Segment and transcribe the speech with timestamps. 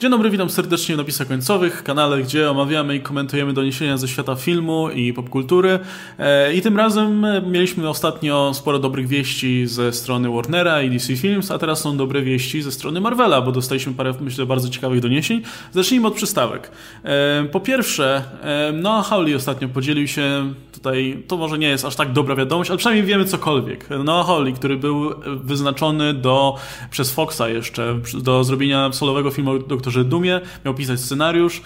[0.00, 4.34] Dzień dobry, witam serdecznie w napisach końcowych, kanale, gdzie omawiamy i komentujemy doniesienia ze świata
[4.34, 5.78] filmu i popkultury.
[6.18, 11.50] E, I tym razem mieliśmy ostatnio sporo dobrych wieści ze strony Warnera i DC Films,
[11.50, 15.42] a teraz są dobre wieści ze strony Marvela, bo dostaliśmy parę, myślę, bardzo ciekawych doniesień.
[15.72, 16.70] Zacznijmy od przystawek.
[17.04, 21.96] E, po pierwsze, e, Noah Hawley ostatnio podzielił się tutaj, to może nie jest aż
[21.96, 23.88] tak dobra wiadomość, ale przynajmniej wiemy cokolwiek.
[24.04, 26.56] Noah Hawley, który był wyznaczony do,
[26.90, 29.58] przez Foxa jeszcze, do zrobienia solowego filmu o
[29.88, 31.62] doktorze Dumie, miał pisać scenariusz.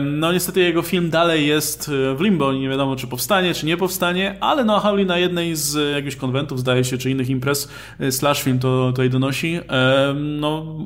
[0.00, 3.76] No niestety jego film dalej jest e, w limbo, nie wiadomo czy powstanie, czy nie
[3.76, 7.68] powstanie, ale Noah Hawley na jednej z jakichś konwentów, zdaje się, czy innych imprez,
[8.00, 9.60] e, slash film to tutaj donosi,
[10.14, 10.78] no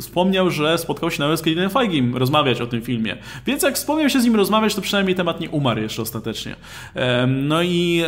[0.00, 3.16] wspomniał, że spotkał się nawet z Kevinem Feigim rozmawiać o tym filmie.
[3.46, 6.56] Więc jak wspomniał się z nim rozmawiać, to przynajmniej temat nie umarł jeszcze ostatecznie.
[7.26, 8.02] No i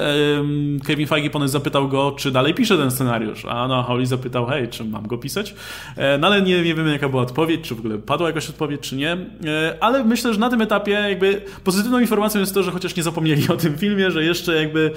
[0.86, 4.68] Kevin Feige ponoć zapytał go, czy dalej pisze ten scenariusz, a no, Hawley zapytał, hej,
[4.68, 5.54] czy mam go pisać?
[5.96, 8.96] E, no ale nie, nie jaka była odpowiedź, czy w ogóle padła jakaś odpowiedź, czy
[8.96, 9.12] nie.
[9.12, 13.02] E, ale myślę, że na tym etapie jakby pozytywną informacją jest to, że chociaż nie
[13.02, 14.90] zapomnieli o tym filmie, że jeszcze jakby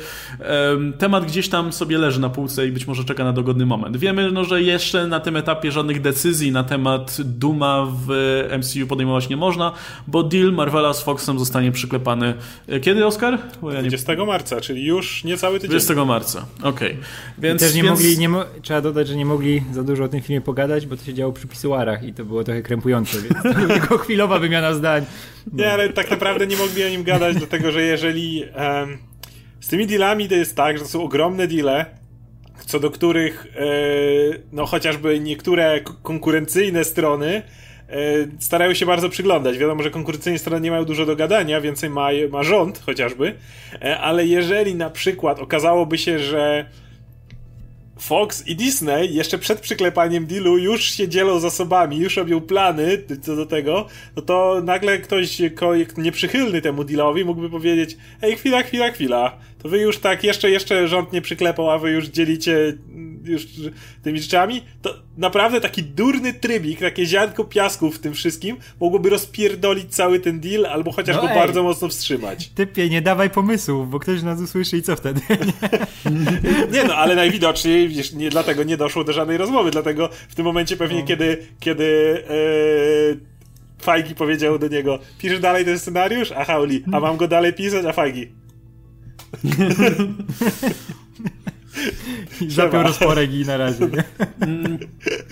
[0.98, 3.98] temat gdzieś tam sobie leży na półce i być może czeka na dogodny moment.
[3.98, 8.10] Wiemy, no, że jeszcze na tym etapie żadnych decyzji na temat Duma w
[8.58, 9.72] MCU podejmować nie można,
[10.08, 12.34] bo deal Marvela z Foxem zostanie przyklepany.
[12.68, 13.40] E, kiedy, Oscar?
[13.74, 14.26] ja 20 nie...
[14.26, 15.80] marca, czyli już niecały tydzień.
[15.80, 16.92] 20 marca, okej.
[16.92, 17.04] Okay.
[17.38, 18.00] Więc, też nie więc...
[18.00, 18.46] mogli, nie mo...
[18.62, 21.34] trzeba dodać, że nie mogli za dużo o tym filmie pogadać, bo to się działo
[21.34, 25.06] przy pisuarach i to było trochę krępujące, więc to tylko chwilowa wymiana zdań.
[25.54, 25.64] No.
[25.64, 28.98] Nie, ale tak naprawdę nie mogli o nim gadać, dlatego że jeżeli um,
[29.60, 31.86] z tymi dealami to jest tak, że to są ogromne deale,
[32.66, 33.66] co do których e,
[34.52, 37.42] no chociażby niektóre konkurencyjne strony
[37.94, 37.96] E,
[38.40, 39.58] starają się bardzo przyglądać.
[39.58, 43.36] Wiadomo, że konkurencyjne strony nie mają dużo do gadania, więcej ma, ma rząd chociażby,
[43.82, 46.66] e, ale jeżeli na przykład okazałoby się, że
[48.00, 53.36] Fox i Disney jeszcze przed przyklepaniem dealu już się dzielą zasobami, już robią plany co
[53.36, 55.42] do tego, no to nagle ktoś
[55.98, 60.88] nieprzychylny temu dealowi mógłby powiedzieć ej, chwila, chwila, chwila, to wy już tak, jeszcze, jeszcze
[60.88, 62.78] rząd nie przyklepał, a wy już dzielicie
[63.24, 63.48] już
[64.02, 69.96] tymi rzeczami, to naprawdę taki durny trybik, takie ziarnko piasku w tym wszystkim mogłoby rozpierdolić
[69.96, 72.48] cały ten deal, albo chociaż no go ej, bardzo mocno wstrzymać.
[72.48, 75.22] Typie, nie dawaj pomysłów, bo ktoś nas usłyszy i co wtedy?
[76.74, 80.78] nie no, ale najwidoczniej nie, dlatego nie doszło do żadnej rozmowy, dlatego w tym momencie
[80.78, 81.06] pewnie no.
[81.06, 86.32] kiedy, kiedy e, Fajgi powiedział do niego, piszesz dalej ten scenariusz?
[86.32, 87.86] A Hauli, a mam go dalej pisać?
[87.86, 88.43] A Fajgi.
[92.48, 93.86] Zapiął rozporek i na razie.
[93.86, 94.04] Nie?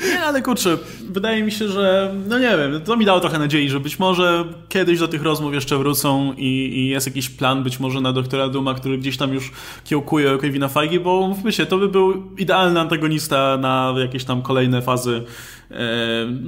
[0.09, 0.77] Nie, ale kurczę,
[1.09, 4.45] wydaje mi się, że no nie wiem, to mi dało trochę nadziei, że być może
[4.69, 8.49] kiedyś do tych rozmów jeszcze wrócą i, i jest jakiś plan być może na doktora
[8.49, 9.51] Duma, który gdzieś tam już
[9.83, 14.81] kiełkuje Kevina Feige, bo mówmy się, to by był idealny antagonista na jakieś tam kolejne
[14.81, 15.23] fazy
[15.71, 15.75] e,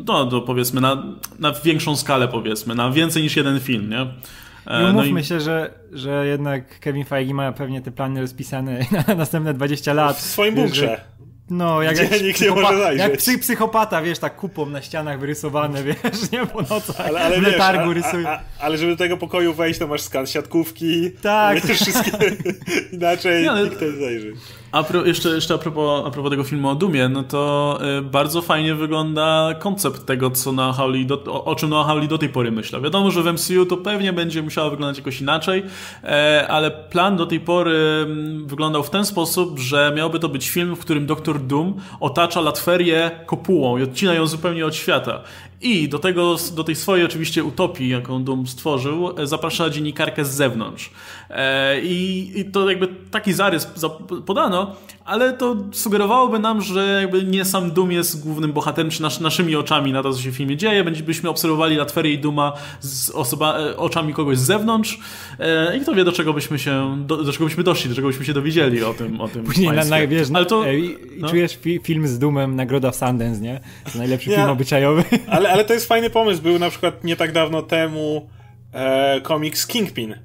[0.05, 1.03] no, to powiedzmy na,
[1.39, 4.07] na większą skalę powiedzmy, na więcej niż jeden film, nie?
[4.67, 5.23] E, I umówmy no i...
[5.23, 10.17] się, że, że jednak Kevin Feige ma pewnie te plany rozpisane na następne 20 lat.
[10.17, 11.01] W swoim bunkrze.
[11.49, 12.99] No, jak, jak, nikt nie może zajrzeć.
[12.99, 17.41] jak psy, psychopata, wiesz, tak kupą na ścianach wyrysowane, wiesz, nie po nocach, ale, ale
[17.41, 18.29] w letargu wiesz, rysuje.
[18.29, 21.11] A, a, ale żeby do tego pokoju wejść, to masz skan siatkówki.
[21.11, 21.59] Tak.
[21.65, 22.11] Wiesz, wszystkie...
[22.91, 23.63] Inaczej ale...
[23.63, 24.33] nikt nie zajrzy.
[24.73, 28.01] A pro, jeszcze, jeszcze a, propos, a propos tego filmu o Dumie, no to y,
[28.01, 32.17] bardzo fajnie wygląda koncept tego, co na Howley do, o, o, czym Noah Howley do
[32.17, 32.81] tej pory myślał.
[32.81, 35.63] Wiadomo, że w MCU to pewnie będzie musiało wyglądać jakoś inaczej,
[36.03, 40.49] e, ale plan do tej pory m, wyglądał w ten sposób, że miałby to być
[40.49, 45.21] film, w którym Doktor Doom otacza Latwerię kopułą i odcina ją zupełnie od świata.
[45.61, 50.29] I do, tego, do tej swojej oczywiście utopii, jaką Doom stworzył, e, zaprasza dziennikarkę z
[50.29, 50.91] zewnątrz.
[51.29, 53.67] E, I, I, to jakby taki zarys
[54.25, 54.75] podano,
[55.05, 59.55] ale to sugerowałoby nam, że jakby nie sam Doom jest głównym bohaterem, czy nasz, naszymi
[59.55, 60.83] oczami na to, co się w filmie dzieje.
[60.83, 64.99] Byśmy obserwowali Latwerię i Duma z osoba, e, oczami kogoś z zewnątrz
[65.77, 68.25] i kto wie, do czego byśmy się, do, do, czego byśmy doszli, do czego byśmy
[68.25, 70.63] się dowiedzieli o tym, o tym Później na, na, wiesz, ale to,
[71.17, 71.29] no.
[71.29, 73.59] czujesz fi, film z Doomem, nagroda w Sundance, nie?
[73.95, 75.03] Najlepszy film obyczajowy.
[75.27, 76.41] Ale, ale to jest fajny pomysł.
[76.41, 78.29] Był na przykład nie tak dawno temu
[78.73, 80.15] e, komiks Kingpin,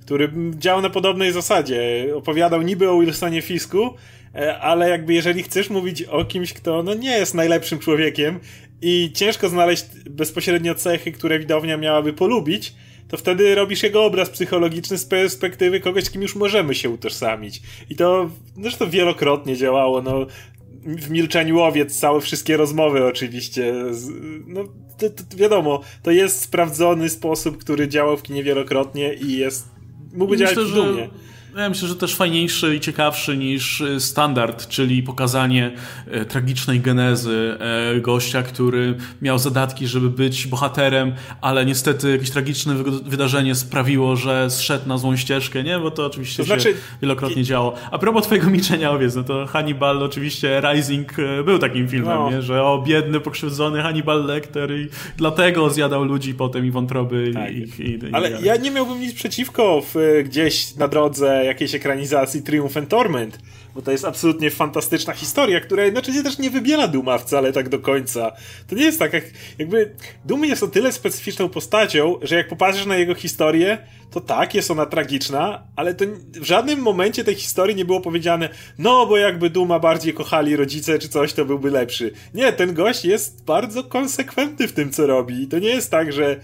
[0.00, 2.06] który działał na podobnej zasadzie.
[2.16, 4.15] Opowiadał niby o Wilsonie Fisku, e,
[4.60, 8.40] ale jakby jeżeli chcesz mówić o kimś, kto no nie jest najlepszym człowiekiem
[8.82, 12.74] i ciężko znaleźć bezpośrednio cechy, które widownia miałaby polubić,
[13.08, 17.62] to wtedy robisz jego obraz psychologiczny z perspektywy kogoś, z kim już możemy się utożsamić.
[17.90, 18.30] I to
[18.60, 20.02] zresztą wielokrotnie działało.
[20.02, 20.26] No,
[20.86, 23.74] w milczeniu łowiec całe wszystkie rozmowy oczywiście.
[24.46, 24.64] No,
[24.98, 29.68] to, to, wiadomo, to jest sprawdzony sposób, który działał w kinie wielokrotnie i jest
[30.12, 31.08] mógłby Myślę, działać w dumie.
[31.56, 35.72] Ja myślę, że też fajniejszy i ciekawszy niż y, standard, czyli pokazanie
[36.10, 42.74] e, tragicznej genezy e, gościa, który miał zadatki, żeby być bohaterem, ale niestety jakieś tragiczne
[43.04, 45.78] wydarzenie sprawiło, że zszedł na złą ścieżkę, nie?
[45.78, 46.62] Bo to oczywiście to znaczy...
[46.62, 47.74] się wielokrotnie działo.
[47.90, 52.30] A propos twojego milczenia owiec, no to Hannibal oczywiście Rising e, był takim filmem, no.
[52.30, 52.42] nie?
[52.42, 57.52] Że o, biedny, pokrzywdzony Hannibal Lecter i dlatego zjadał ludzi potem i wątroby tak.
[57.52, 62.42] i, i, i, Ale ja nie miałbym nic przeciwko w, gdzieś na drodze jakiejś ekranizacji
[62.42, 63.38] Triumph and Torment,
[63.74, 67.78] bo to jest absolutnie fantastyczna historia, która jednocześnie też nie wybiela Duma wcale tak do
[67.78, 68.32] końca.
[68.68, 69.24] To nie jest tak, jak,
[69.58, 69.94] jakby
[70.24, 73.78] Doom jest o tyle specyficzną postacią, że jak popatrzysz na jego historię,
[74.10, 76.04] to tak, jest ona tragiczna, ale to
[76.34, 78.48] w żadnym momencie tej historii nie było powiedziane,
[78.78, 82.12] no bo jakby Duma bardziej kochali rodzice czy coś, to byłby lepszy.
[82.34, 85.46] Nie, ten gość jest bardzo konsekwentny w tym, co robi.
[85.46, 86.40] To nie jest tak, że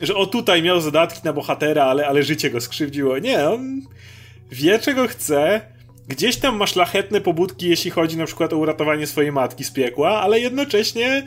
[0.00, 3.18] że o tutaj miał zadatki na bohatera, ale, ale życie go skrzywdziło.
[3.18, 3.82] Nie, on
[4.50, 5.60] wie czego chce,
[6.08, 10.20] gdzieś tam ma szlachetne pobudki, jeśli chodzi na przykład o uratowanie swojej matki z piekła,
[10.20, 11.22] ale jednocześnie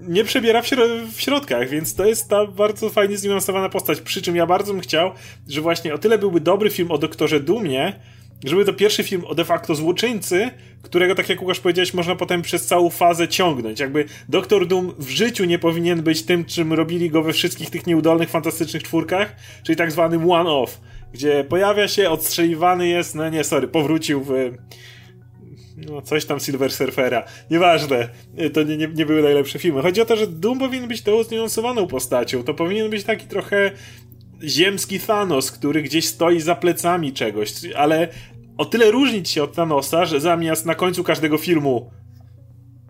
[0.00, 4.00] nie przebiera w, środ w środkach, więc to jest ta bardzo fajnie zniuansowana postać.
[4.00, 5.12] Przy czym ja bardzo bym chciał,
[5.48, 7.92] że właśnie o tyle byłby dobry film o doktorze Dumie,
[8.44, 10.50] żeby to pierwszy film o de facto złoczyńcy,
[10.82, 13.80] którego, tak jak Łukasz powiedziałeś, można potem przez całą fazę ciągnąć.
[13.80, 17.86] Jakby Doktor Doom w życiu nie powinien być tym, czym robili go we wszystkich tych
[17.86, 20.80] nieudolnych, fantastycznych czwórkach, czyli tak zwanym one-off
[21.12, 24.32] gdzie pojawia się, odstrzeliwany jest, no nie, sorry, powrócił w
[25.76, 27.24] no, coś tam Silver Surfera.
[27.50, 28.08] Nieważne,
[28.52, 29.82] to nie, nie, nie, były najlepsze filmy.
[29.82, 32.42] Chodzi o to, że Doom powinien być tą zniuansowaną postacią.
[32.42, 33.70] To powinien być taki trochę
[34.42, 38.08] ziemski Thanos, który gdzieś stoi za plecami czegoś, ale
[38.58, 41.90] o tyle różnić się od Thanosa, że zamiast na końcu każdego filmu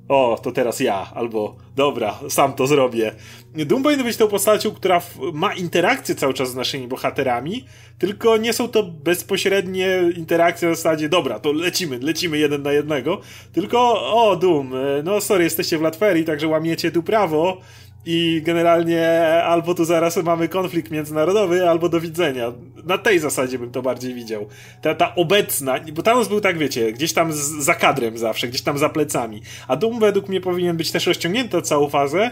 [0.08, 3.12] o, to teraz ja, albo dobra, sam to zrobię.
[3.54, 5.02] Doom powinien być tą postacią, która
[5.32, 7.64] ma interakcję cały czas z naszymi bohaterami,
[7.99, 13.20] tylko nie są to bezpośrednie interakcje w zasadzie, dobra, to lecimy, lecimy jeden na jednego,
[13.52, 13.78] tylko
[14.12, 17.60] o, Doom, no sorry, jesteście w Latverii, także łamiecie tu prawo,
[18.06, 19.08] i generalnie
[19.44, 22.52] albo tu zaraz mamy konflikt międzynarodowy, albo do widzenia.
[22.84, 24.46] Na tej zasadzie bym to bardziej widział.
[24.82, 28.62] Ta, ta obecna, bo Thanos był tak, wiecie, gdzieś tam z, za kadrem zawsze, gdzieś
[28.62, 29.43] tam za plecami.
[29.69, 32.31] A Doom według mnie powinien być też rozciągnięty całą fazę,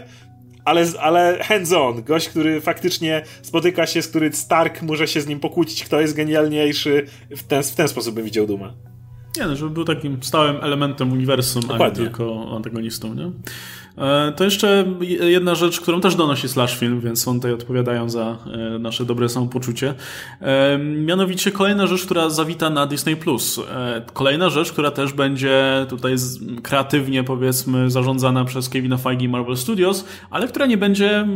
[0.65, 2.03] ale, ale hands-on.
[2.03, 6.15] Gość, który faktycznie spotyka się, z który Stark może się z nim pokłócić, kto jest
[6.15, 7.05] genialniejszy.
[7.29, 8.73] W ten, w ten sposób bym widział Duma.
[9.37, 11.85] Nie, no, żeby był takim stałym elementem uniwersum, Dokładnie.
[11.85, 13.31] a nie tylko antagonistą, nie?
[13.97, 14.85] E, to jeszcze
[15.21, 18.37] jedna rzecz, którą też donosi Slash Film, więc on tutaj odpowiadają za
[18.75, 19.93] e, nasze dobre samopoczucie.
[20.41, 23.17] E, mianowicie kolejna rzecz, która zawita na Disney+.
[24.13, 26.15] Kolejna rzecz, która też będzie tutaj
[26.63, 31.27] kreatywnie, powiedzmy, zarządzana przez Kevina Feige i Marvel Studios, ale która nie będzie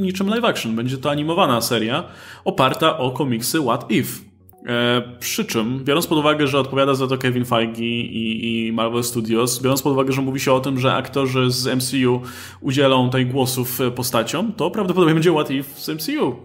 [0.00, 0.76] niczym live action.
[0.76, 2.04] Będzie to animowana seria
[2.44, 4.31] oparta o komiksy What If.
[4.66, 9.04] E, przy czym, biorąc pod uwagę, że odpowiada za to Kevin Feige i, i, Marvel
[9.04, 12.20] Studios, biorąc pod uwagę, że mówi się o tym, że aktorzy z MCU
[12.60, 16.36] udzielą tej głosów postaciom, to prawdopodobnie będzie What If z MCU.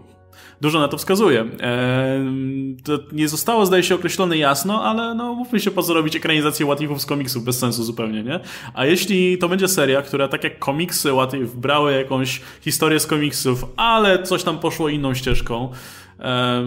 [0.60, 1.44] Dużo na to wskazuje.
[1.60, 2.24] E,
[2.84, 6.66] to nie zostało, zdaje się, określone jasno, ale no, mówmy się, po co robić ekranizację
[6.66, 8.40] What Ifów z komiksów, bez sensu zupełnie, nie?
[8.74, 13.06] A jeśli to będzie seria, która tak jak komiksy What If brały jakąś historię z
[13.06, 16.07] komiksów, ale coś tam poszło inną ścieżką, E,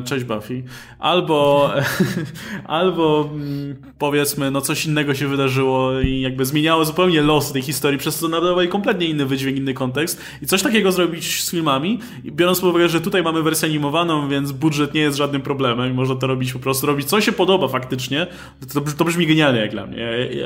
[0.05, 0.63] cześć Buffy.
[0.99, 1.71] Albo,
[2.65, 7.99] albo mm, powiedzmy, no coś innego się wydarzyło i jakby zmieniało zupełnie los tej historii,
[7.99, 10.21] przez co nadawało kompletnie inny wydźwięk, inny kontekst.
[10.41, 14.51] I coś takiego zrobić z filmami, biorąc pod uwagę, że tutaj mamy wersję animowaną, więc
[14.51, 17.67] budżet nie jest żadnym problemem i można to robić po prostu, robić co się podoba
[17.67, 18.27] faktycznie,
[18.73, 19.97] to, to brzmi genialnie jak dla mnie.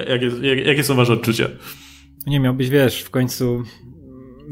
[0.09, 1.47] Jakie, jak, jakie są wasze odczucia?
[2.27, 3.63] Nie miałbyś, wiesz, w końcu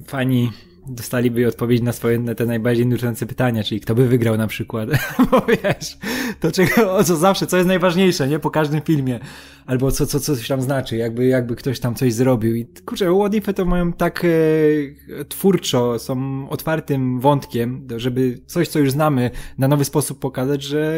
[0.08, 0.50] fani
[0.88, 4.90] dostaliby odpowiedź na swoje na te najbardziej nurtujące pytania, czyli kto by wygrał na przykład.
[5.32, 5.98] Bo wiesz,
[6.40, 8.40] to czego, o co zawsze, co jest najważniejsze, nie?
[8.40, 9.20] Po każdym filmie.
[9.66, 12.56] Albo co, co, co coś tam znaczy, jakby, jakby ktoś tam coś zrobił.
[12.56, 18.92] I kurczę, What to mają tak e, twórczo, są otwartym wątkiem, żeby coś, co już
[18.92, 20.96] znamy, na nowy sposób pokazać, że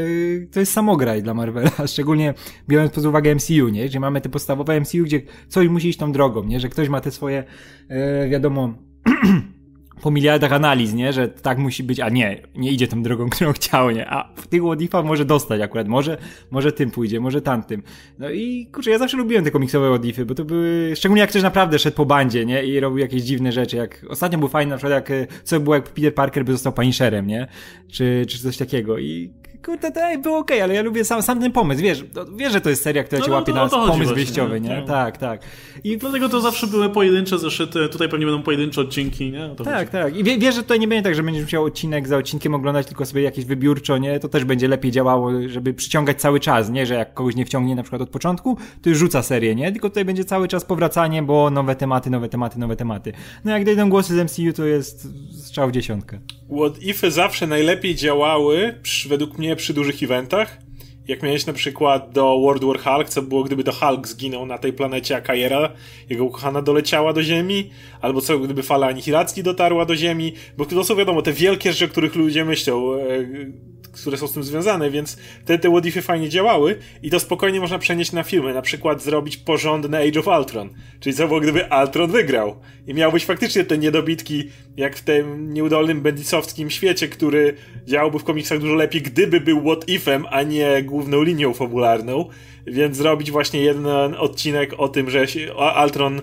[0.52, 2.34] to jest samograj dla Marvela, szczególnie
[2.68, 3.86] biorąc pod uwagę MCU, nie?
[3.86, 6.60] Gdzie mamy te podstawowe MCU, gdzie coś musi iść tą drogą, nie?
[6.60, 7.44] Że ktoś ma te swoje,
[7.90, 8.74] e, wiadomo,
[10.02, 11.14] po miliardach analiz, nie?
[11.14, 14.10] Że tak musi być, a nie, nie idzie tą drogą, którą chciał, nie?
[14.10, 16.18] A w tych Wodifa może dostać akurat, może,
[16.52, 17.84] może tym pójdzie, może tamtym.
[18.20, 21.44] No i kurczę, ja zawsze lubiłem te komiksowe Wodify, bo to były, szczególnie jak ktoś
[21.44, 22.64] naprawdę szedł po bandzie, nie?
[22.64, 25.90] I robił jakieś dziwne rzeczy, jak ostatnio był fajny na przykład jak, co było jak
[25.90, 27.48] Peter Parker by został Punisherem, nie?
[27.88, 29.34] Czy, czy coś takiego i
[29.66, 32.04] kurde, to ej, było okej, okay, ale ja lubię sam, sam ten pomysł, wiesz,
[32.36, 34.84] wiesz, że to jest seria, która no, cię no, łapie no, na pomysł wyjściowy, nie?
[34.88, 35.42] Tak, tak.
[35.84, 39.50] I dlatego to zawsze były pojedyncze zeszyty, tutaj pewnie będą pojedyncze odcinki, nie?
[39.58, 40.18] tak, tak, tak.
[40.18, 42.88] I wie, wiesz, że tutaj nie będzie tak, że będziesz musiał odcinek za odcinkiem oglądać
[42.88, 44.20] tylko sobie jakieś wybiórczo, nie?
[44.20, 46.86] To też będzie lepiej działało, żeby przyciągać cały czas, nie?
[46.86, 49.72] Że jak kogoś nie wciągnie na przykład od początku, to już rzuca serię, nie?
[49.72, 53.14] Tylko tutaj będzie cały czas powracanie, bo nowe tematy, nowe tematy, nowe tematy.
[53.46, 56.20] No jak dojdą głosy z MCU, to jest strzał w dziesiątkę.
[56.58, 60.58] What Ify zawsze najlepiej działały, przy, według mnie, przy dużych eventach.
[61.08, 64.58] Jak miałeś na przykład do World War Hulk, co było gdyby to Hulk zginął na
[64.58, 65.74] tej planecie, a Kajera,
[66.10, 67.70] jego ukochana, doleciała do Ziemi,
[68.02, 71.86] albo co gdyby fala anihilacji dotarła do Ziemi, bo to są wiadomo, te wielkie rzeczy,
[71.86, 73.00] o których ludzie myślą, e,
[74.02, 77.80] które są z tym związane, więc te, te What fajnie działały i to spokojnie można
[77.80, 82.12] przenieść na filmy, na przykład zrobić porządne Age of Ultron, czyli co było gdyby Ultron
[82.12, 82.56] wygrał
[82.88, 88.60] i miałbyś faktycznie te niedobitki, jak w tym nieudolnym bendisowskim świecie, który działałby w komiksach
[88.60, 92.30] dużo lepiej, gdyby był What Ifem, a nie główną linią fabularną,
[92.68, 93.88] więc zrobić właśnie jeden
[94.18, 95.26] odcinek o tym, że
[95.84, 96.22] Ultron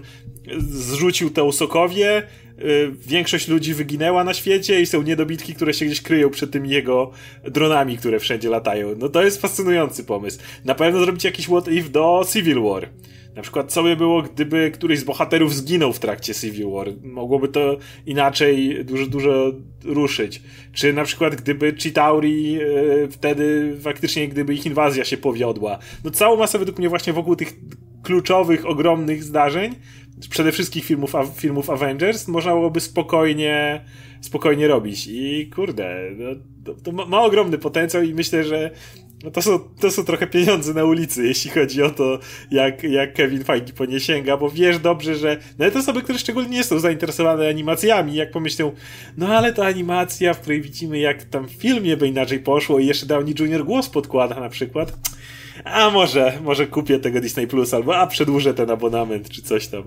[0.58, 2.22] zrzucił tę Sokowie,
[2.64, 6.70] Y, większość ludzi wyginęła na świecie i są niedobitki, które się gdzieś kryją przed tymi
[6.70, 7.10] jego
[7.44, 8.94] dronami, które wszędzie latają.
[8.98, 10.38] No to jest fascynujący pomysł.
[10.64, 12.88] Na pewno zrobić jakiś what if do Civil War.
[13.36, 16.88] Na przykład, co by było, gdyby któryś z bohaterów zginął w trakcie Civil War?
[17.02, 19.52] Mogłoby to inaczej dużo, dużo
[19.84, 20.42] ruszyć.
[20.72, 25.78] Czy na przykład, gdyby Chitauri yy, wtedy faktycznie, gdyby ich inwazja się powiodła.
[26.04, 27.54] No całą masę według mnie właśnie wokół tych
[28.02, 29.74] kluczowych, ogromnych zdarzeń
[30.28, 33.84] przede wszystkim filmów, filmów Avengers można byłoby spokojnie,
[34.20, 35.06] spokojnie robić.
[35.10, 36.30] I kurde, no,
[36.64, 38.70] to, to ma, ma, ogromny potencjał i myślę, że
[39.24, 42.18] no to, są, to są trochę pieniądze na ulicy, jeśli chodzi o to,
[42.50, 46.50] jak, jak Kevin Feige po nie sięga, bo wiesz dobrze, że nawet osoby, które szczególnie
[46.50, 48.72] nie są zainteresowane animacjami, jak pomyślą,
[49.16, 52.86] no ale to animacja, w której widzimy, jak tam w filmie by inaczej poszło i
[52.86, 53.64] jeszcze Downey Jr.
[53.64, 54.92] głos podkłada na przykład,
[55.64, 59.82] a może, może kupię tego Disney Plus, albo a przedłużę ten abonament, czy coś tam.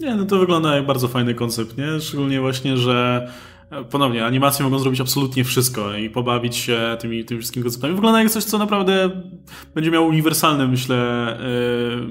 [0.00, 2.00] Nie, no to wygląda jak bardzo fajny koncept, nie?
[2.00, 3.28] Szczególnie właśnie, że
[3.90, 7.94] ponownie, animacje mogą zrobić absolutnie wszystko i pobawić się tymi, tymi wszystkimi konceptami.
[7.94, 9.10] Wygląda jak coś, co naprawdę
[9.74, 11.26] będzie miało uniwersalny, myślę,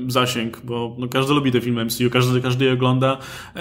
[0.03, 3.17] yy, zasięg, bo no, każdy lubi te filmy MCU, każdy, każdy je ogląda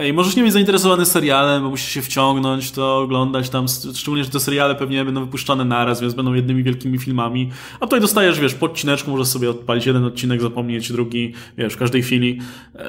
[0.09, 4.31] i możesz nie być zainteresowany serialem, bo musisz się wciągnąć, to oglądać tam, szczególnie, że
[4.31, 8.55] te seriale pewnie będą wypuszczane naraz, więc będą jednymi wielkimi filmami, a tutaj dostajesz, wiesz,
[8.55, 12.39] podcineczku, możesz sobie odpalić jeden odcinek, zapomnieć drugi, wiesz, w każdej chwili.
[12.75, 12.81] Yy,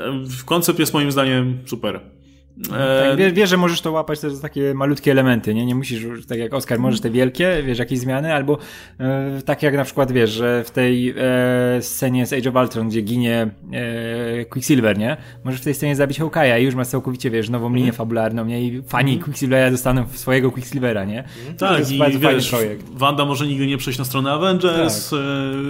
[0.46, 2.21] koncept jest moim zdaniem super.
[2.70, 5.66] Tak, wiesz, wiesz, że możesz to łapać też za takie malutkie elementy, nie?
[5.66, 8.58] Nie musisz, tak jak Oscar, możesz te wielkie, wiesz, jakieś zmiany, albo
[9.00, 12.90] e, tak jak na przykład, wiesz, że w tej e, scenie z Age of Ultron,
[12.90, 15.18] gdzie ginie e, Quicksilver, nie?
[15.44, 17.96] Możesz w tej scenie zabić Hawkeye'a i już masz całkowicie, wiesz, nową linię mm.
[17.96, 18.64] fabularną, nie?
[18.64, 19.24] I fani mm.
[19.24, 21.24] Quicksilvera dostaną swojego Quicksilvera, nie?
[21.46, 21.58] Mm.
[21.58, 22.86] Tak, i wiesz, projekt.
[22.94, 25.20] Wanda może nigdy nie przejść na stronę Avengers, tak.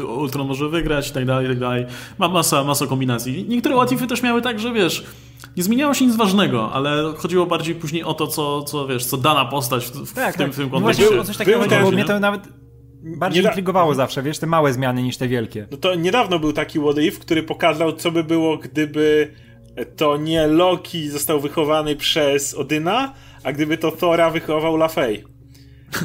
[0.01, 1.85] E, Ultron może wygrać i tak dalej, i tak dalej.
[2.17, 3.45] Ma masa, masa kombinacji.
[3.49, 5.05] Niektóre łatwify też miały tak, że wiesz,
[5.57, 9.17] nie zmieniało się nic ważnego, ale chodziło bardziej później o to, co, co wiesz, co
[9.17, 10.55] dana postać w, w, tak, w tym, tak.
[10.55, 11.05] w tym kontekście.
[11.05, 12.41] Właśnie, coś takiego chodziło, bo mnie to nawet
[13.03, 15.67] bardziej intrygowało zawsze, wiesz, te małe zmiany niż te wielkie.
[15.71, 19.33] No to niedawno był taki What If, który pokazał, co by było, gdyby
[19.95, 25.23] to nie Loki został wychowany przez Odyna, a gdyby to Thora wychował Lafay.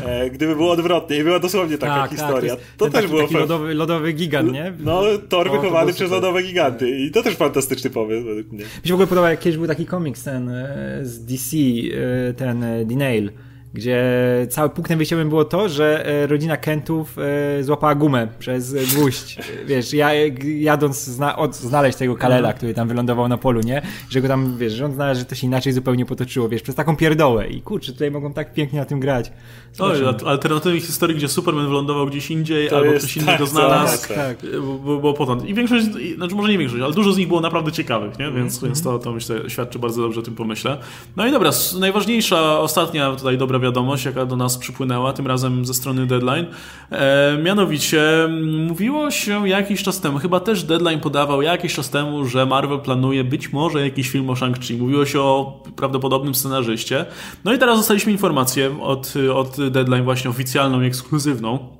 [0.06, 2.56] E, gdyby było odwrotnie i była dosłownie taka tak, tak historia.
[2.56, 3.22] Tak, to, to też taki, było.
[3.22, 4.72] Taki lodowy, lodowy gigant, nie?
[4.78, 6.90] No, Thor wychowany przez lodowe giganty.
[6.90, 8.26] I to też fantastyczny pomysł.
[8.52, 12.32] Mi się w ogóle podoba, jak kiedyś był taki komiks ten e, z DC, e,
[12.34, 13.30] ten Dinail
[13.76, 14.02] gdzie
[14.50, 19.38] całym punktem wyjściowym było to, że e, rodzina Kentów e, złapała gumę przez gwóźdź.
[19.66, 20.10] Wiesz, ja,
[20.58, 22.56] jadąc zna, od, znaleźć tego Kalela, mhm.
[22.56, 23.82] który tam wylądował na polu, nie?
[24.10, 26.74] Że go tam, wiesz, że on znalazł, że to się inaczej zupełnie potoczyło, wiesz, przez
[26.74, 27.48] taką pierdołę.
[27.48, 29.32] I kurczę, tutaj mogą tak pięknie na tym grać.
[29.78, 34.08] Oj, alternatywnych historii, gdzie Superman wylądował gdzieś indziej, to albo jest, ktoś innego tak, znalazł,
[34.08, 34.36] tak, tak.
[34.84, 35.48] Bo, bo potem.
[35.48, 38.24] I większość, znaczy może nie większość, ale dużo z nich było naprawdę ciekawych, nie?
[38.24, 38.64] Więc, mm -hmm.
[38.64, 40.78] więc to, to myślę świadczy bardzo dobrze o tym pomyśle.
[41.16, 45.74] No i dobra, najważniejsza, ostatnia tutaj dobra wiadomość, jaka do nas przypłynęła, tym razem ze
[45.74, 46.46] strony Deadline.
[46.90, 48.28] E, mianowicie
[48.68, 53.24] mówiło się jakiś czas temu, chyba też Deadline podawał jakiś czas temu, że Marvel planuje
[53.24, 54.78] być może jakiś film o Shang-Chi.
[54.78, 57.06] Mówiło się o prawdopodobnym scenarzyście.
[57.44, 61.76] No i teraz dostaliśmy informację od, od Deadline właśnie oficjalną ekskluzywną,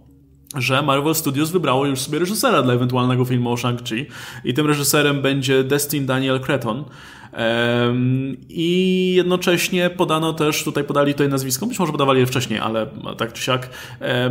[0.56, 4.06] że Marvel Studios wybrało już sobie reżysera dla ewentualnego filmu o Shang-Chi
[4.44, 6.84] i tym reżyserem będzie Destin Daniel Creton.
[8.48, 12.86] I jednocześnie podano też, tutaj podali tutaj nazwisko, być może podawali je wcześniej, ale
[13.18, 13.70] tak czy siak,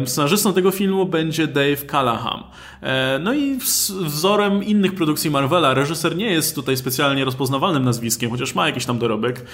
[0.05, 2.43] scenarzystą tego filmu będzie Dave Callahan.
[2.81, 3.57] E, no i
[4.01, 9.00] wzorem innych produkcji Marvela, reżyser nie jest tutaj specjalnie rozpoznawalnym nazwiskiem, chociaż ma jakiś tam
[9.00, 9.45] dorobek.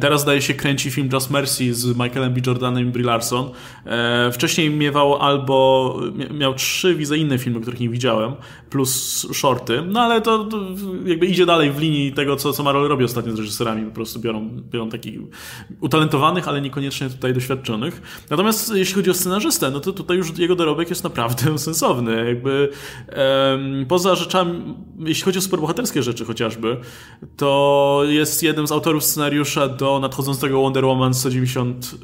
[0.00, 2.40] Teraz zdaje się kręci film Just Mercy z Michaelem B.
[2.46, 3.50] Jordanem i Brie Larson.
[3.86, 8.32] E, wcześniej miewał albo, miał trzy widzę inne filmy, których nie widziałem,
[8.70, 10.48] plus shorty, no ale to,
[11.04, 14.20] jakby idzie dalej w linii tego, co, co Marvel robi ostatnio z reżyserami, po prostu
[14.20, 15.20] biorą, biorą takich
[15.80, 18.02] utalentowanych, ale niekoniecznie tutaj doświadczonych.
[18.30, 22.26] Natomiast jeśli chodzi o scenarzystę, no to tutaj już jego dorobek jest naprawdę sensowny.
[22.26, 22.68] Jakby
[23.08, 26.76] um, poza rzeczami, jeśli chodzi o superbohaterskie rzeczy chociażby,
[27.36, 31.94] to jest jednym z autorów scenariusza do nadchodzącego Wonder Woman 190,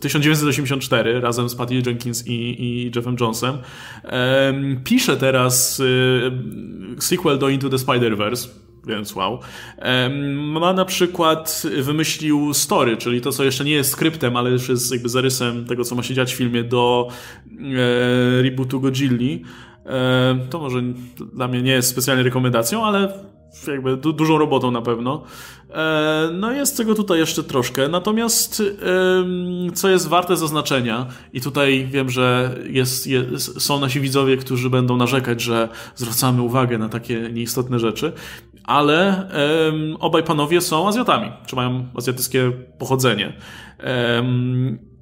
[0.00, 3.58] 1984 razem z Patty Jenkins i, i Jeffem Jonesem.
[4.04, 9.38] Um, pisze teraz um, sequel do Into the Spider-Verse więc wow.
[10.32, 14.92] Ma na przykład, wymyślił story, czyli to, co jeszcze nie jest skryptem, ale już jest
[14.92, 17.08] jakby zarysem tego, co ma się dziać w filmie do
[18.38, 19.42] e, rebootu Godzilli.
[20.50, 20.82] To może
[21.32, 23.12] dla mnie nie jest specjalnie rekomendacją, ale
[23.68, 25.22] jakby du dużą robotą na pewno.
[25.70, 28.62] E, no jest tego tutaj jeszcze troszkę, natomiast
[29.74, 34.96] co jest warte zaznaczenia i tutaj wiem, że jest, jest, są nasi widzowie, którzy będą
[34.96, 38.12] narzekać, że zwracamy uwagę na takie nieistotne rzeczy,
[38.66, 39.28] ale
[40.00, 43.32] obaj panowie są Azjatami, czy mają azjatyckie pochodzenie.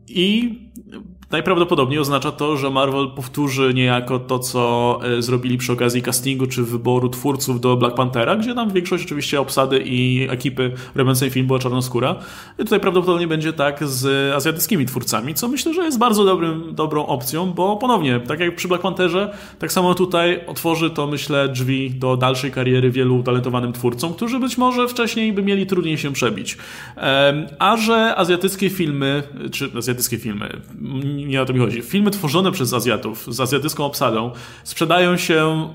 [0.09, 0.59] I
[1.35, 6.63] Najprawdopodobniej oznacza to, że Marvel powtórzy niejako to, co e, zrobili przy okazji castingu czy
[6.63, 11.59] wyboru twórców do Black Panthera, gdzie tam większość oczywiście obsady i ekipy robiącej film była
[11.59, 12.17] czarnoskóra.
[12.59, 17.07] I tutaj prawdopodobnie będzie tak z azjatyckimi twórcami, co myślę, że jest bardzo dobrym, dobrą
[17.07, 21.91] opcją, bo ponownie, tak jak przy Black Pantherze, tak samo tutaj otworzy to, myślę, drzwi
[21.91, 26.57] do dalszej kariery wielu talentowanym twórcom, którzy być może wcześniej by mieli trudniej się przebić.
[27.59, 29.23] A że azjatyckie filmy,
[29.53, 30.61] czy azjatyckie filmy,
[31.27, 31.83] nie o to mi chodzi.
[31.83, 34.31] Filmy tworzone przez Azjatów z azjatycką obsadą
[34.65, 35.69] sprzedają się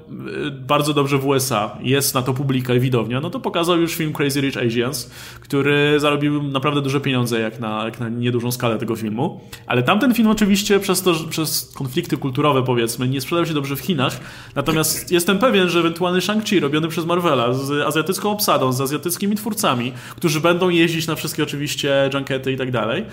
[0.47, 1.77] y, bardzo dobrze w USA.
[1.81, 3.21] Jest na to publika i widownia.
[3.21, 7.85] No to pokazał już film Crazy Rich Asians, który zarobił naprawdę duże pieniądze jak na,
[7.85, 9.41] jak na niedużą skalę tego filmu.
[9.67, 13.79] Ale tamten film oczywiście przez, to, przez konflikty kulturowe powiedzmy nie sprzedał się dobrze w
[13.79, 14.19] Chinach.
[14.55, 19.91] Natomiast jestem pewien, że ewentualny Shang-Chi robiony przez Marvela z azjatycką obsadą, z azjatyckimi twórcami,
[20.15, 23.05] którzy będą jeździć na wszystkie oczywiście junkety i tak dalej,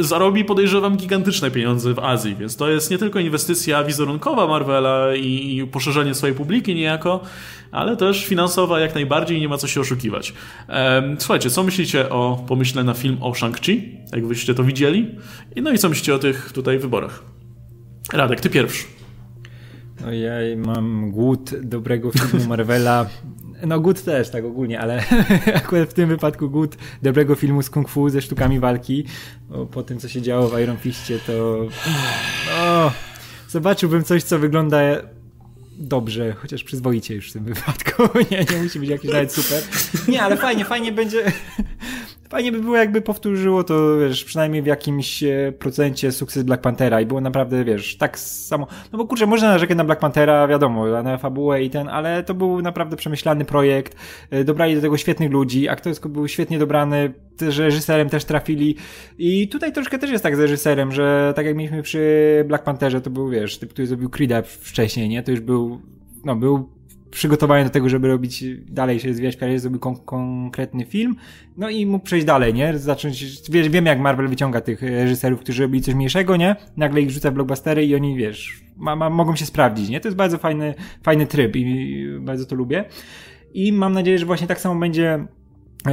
[0.00, 5.68] zarobi podejrzewam gigantyczne pieniądze w Azji, więc to jest nie tylko inwestycja wizerunkowa Marvela i
[5.72, 7.20] poszerzenie swojej publiki niejako,
[7.72, 10.34] ale też finansowa jak najbardziej i nie ma co się oszukiwać.
[11.18, 13.80] Słuchajcie, co myślicie o pomyśle na film o Shang-Chi?
[14.12, 15.10] Jak wyście to widzieli?
[15.56, 17.22] No i co myślicie o tych tutaj wyborach?
[18.12, 18.84] Radek, ty pierwszy.
[20.00, 23.06] No ja mam głód dobrego filmu Marvela
[23.66, 25.04] no Good też, tak ogólnie, ale
[25.64, 29.04] akurat w tym wypadku Good dobrego filmu z kung fu ze sztukami walki,
[29.70, 31.66] po tym co się działo w Iron Fistie, to
[32.56, 32.92] no,
[33.48, 34.78] zobaczyłbym coś, co wygląda
[35.78, 38.02] dobrze, chociaż przyzwoicie już w tym wypadku.
[38.30, 39.62] nie, nie musi być jakiś nawet super.
[40.08, 41.32] Nie, ale fajnie, fajnie będzie.
[42.34, 47.00] Fajnie by było, jakby powtórzyło to, wiesz, przynajmniej w jakimś e, procencie sukces Black Panthera
[47.00, 48.66] i było naprawdę, wiesz, tak samo.
[48.92, 52.34] No bo kurczę, można narzekać na Black Panthera, wiadomo, na fabułę i ten, ale to
[52.34, 53.96] był naprawdę przemyślany projekt.
[54.30, 58.76] E, dobrali do tego świetnych ludzi, aktorsko był świetnie dobrany, też reżyserem też trafili.
[59.18, 63.00] I tutaj troszkę też jest tak z reżyserem, że tak jak mieliśmy przy Black Pantherze,
[63.00, 65.22] to był, wiesz, typ, który zrobił Creed'a wcześniej, nie?
[65.22, 65.80] To już był,
[66.24, 66.73] no, był
[67.14, 71.16] przygotowany do tego, żeby robić dalej się rozwijać w karierze, zrobił kon konkretny film,
[71.56, 72.78] no i mógł przejść dalej, nie?
[72.78, 76.56] Zacząć, wiesz, wiem jak Marvel wyciąga tych reżyserów, którzy robili coś mniejszego, nie?
[76.76, 80.00] Nagle ich rzuca w blockbustery i oni, wiesz, ma, ma, mogą się sprawdzić, nie?
[80.00, 82.84] To jest bardzo fajny, fajny tryb i bardzo to lubię.
[83.54, 85.43] I mam nadzieję, że właśnie tak samo będzie E,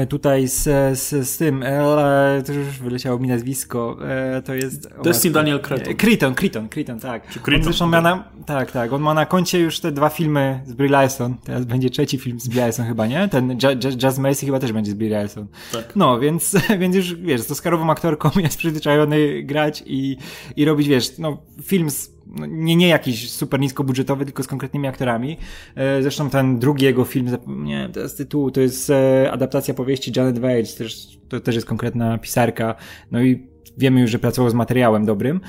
[0.09, 0.63] tutaj z,
[0.99, 4.89] z, z tym, e, to już wyleciało mi nazwisko, e, to jest...
[5.03, 5.95] Destin Daniel Creton.
[5.95, 7.29] Creton, Creton, Creton, tak.
[7.29, 10.09] Czy Creton, on zresztą ma na, tak, tak, on ma na koncie już te dwa
[10.09, 13.27] filmy z Brie Larson, teraz będzie trzeci film z Brie Larson chyba, nie?
[13.27, 13.57] Ten
[13.97, 15.47] Jazz Mercy chyba też będzie z Brie Larson.
[15.71, 15.95] Tak.
[15.95, 20.17] No, więc, więc już, wiesz, z Oscarową aktorką jest przyzwyczajony grać i,
[20.55, 24.87] i robić, wiesz, no, film z no, nie, nie jakiś super niskobudżetowy, tylko z konkretnymi
[24.87, 25.37] aktorami.
[25.75, 30.11] E, zresztą ten drugi jego film, nie to jest tytuł, to jest e, adaptacja powieści
[30.15, 32.75] Janet Wade, też, to też jest konkretna pisarka,
[33.11, 35.41] no i wiemy już, że pracował z materiałem dobrym.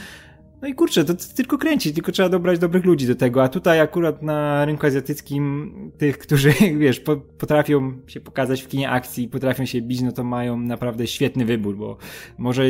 [0.63, 3.49] No i kurczę, to, to tylko kręcić, tylko trzeba dobrać dobrych ludzi do tego, a
[3.49, 9.29] tutaj akurat na rynku azjatyckim tych, którzy, wiesz, po, potrafią się pokazać w kinie akcji,
[9.29, 11.97] potrafią się bić, no to mają naprawdę świetny wybór, bo
[12.39, 12.65] może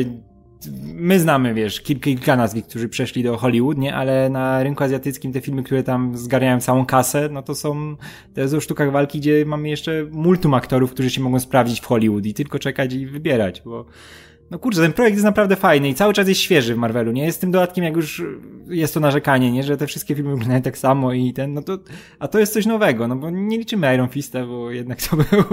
[0.83, 3.95] my znamy, wiesz, kilka, kilka nazwisk, którzy przeszli do Hollywood, nie?
[3.95, 7.95] Ale na rynku azjatyckim te filmy, które tam zgarniają całą kasę, no to są,
[8.37, 12.25] jest o sztukach walki, gdzie mamy jeszcze multum aktorów, którzy się mogą sprawdzić w Hollywood
[12.25, 13.85] i tylko czekać i wybierać, bo
[14.53, 17.25] no kurczę, ten projekt jest naprawdę fajny i cały czas jest świeży w Marvelu, nie?
[17.25, 18.23] Jest tym dodatkiem, jak już
[18.67, 19.63] jest to narzekanie, nie?
[19.63, 21.77] Że te wszystkie filmy wyglądają tak samo i ten, no to,
[22.19, 25.43] a to jest coś nowego, no bo nie liczymy Iron Fista, bo jednak to był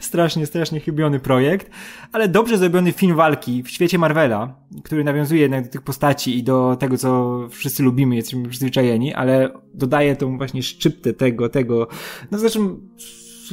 [0.00, 1.70] strasznie, strasznie chybiony projekt,
[2.12, 6.42] ale dobrze zrobiony film walki w świecie Marvela, który nawiązuje jednak do tych postaci i
[6.42, 11.88] do tego, co wszyscy lubimy, jesteśmy przyzwyczajeni, ale dodaje tą właśnie szczyptę tego, tego,
[12.30, 12.78] no zresztą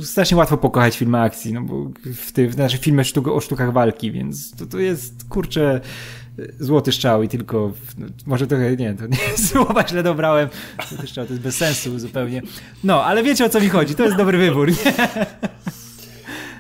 [0.04, 4.12] strasznie łatwo pokochać filmy akcji, no bo w tych, znaczy filmy sztuk, o sztukach walki,
[4.12, 5.82] więc to, to jest, kurczę,
[6.60, 10.50] złoty strzał i tylko, no, może trochę, nie, to nie słowa źle dobrałem,
[10.90, 12.42] złoty strzał to jest bez sensu zupełnie.
[12.84, 14.76] No, ale wiecie o co mi chodzi, to jest dobry wybór, nie?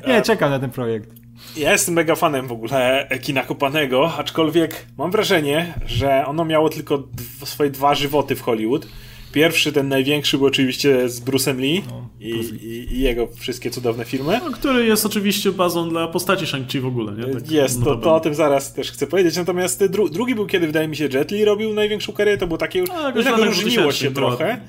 [0.07, 1.09] Nie, czekam na ten projekt.
[1.57, 7.03] Ja jestem mega fanem w ogóle kina kopanego, aczkolwiek mam wrażenie, że ono miało tylko
[7.45, 8.87] swoje dwa żywoty w Hollywood.
[9.35, 14.05] Pierwszy, ten największy, był oczywiście z Bruce'em Lee no, i, i, i, jego wszystkie cudowne
[14.05, 14.39] filmy.
[14.43, 17.33] No, który jest oczywiście bazą dla postaci Shang-Chi w ogóle, nie?
[17.33, 19.37] Tak, jest, to, to o tym zaraz też chcę powiedzieć.
[19.37, 22.57] Natomiast dru drugi był, kiedy wydaje mi się Jet Li robił największą karierę, to było
[22.57, 23.25] takie już, A, już
[23.57, 24.61] różniło się trochę.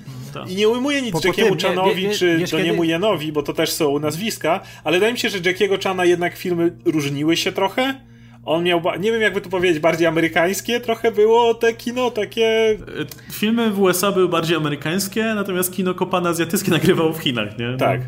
[0.48, 2.87] I nie ujmuję nic po, Jackiemu Chanowi czy Doniemu kiedy...
[2.87, 6.76] Janowi, bo to też są nazwiska, ale wydaje mi się, że Jackiego Chana jednak filmy
[6.85, 8.00] różniły się trochę.
[8.47, 12.71] On miał, nie wiem jakby to powiedzieć, bardziej amerykańskie trochę było te kino takie...
[12.71, 17.77] E, filmy w USA były bardziej amerykańskie, natomiast kino kopane azjatyckie nagrywało w Chinach, nie?
[17.79, 18.01] Tak.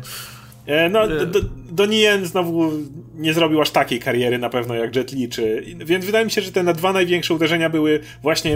[0.65, 1.25] E, no, e.
[1.71, 2.71] Donnie znowu
[3.15, 5.65] nie zrobił aż takiej kariery na pewno jak Jet Li, czy...
[5.85, 8.55] więc wydaje mi się, że te na dwa największe uderzenia były właśnie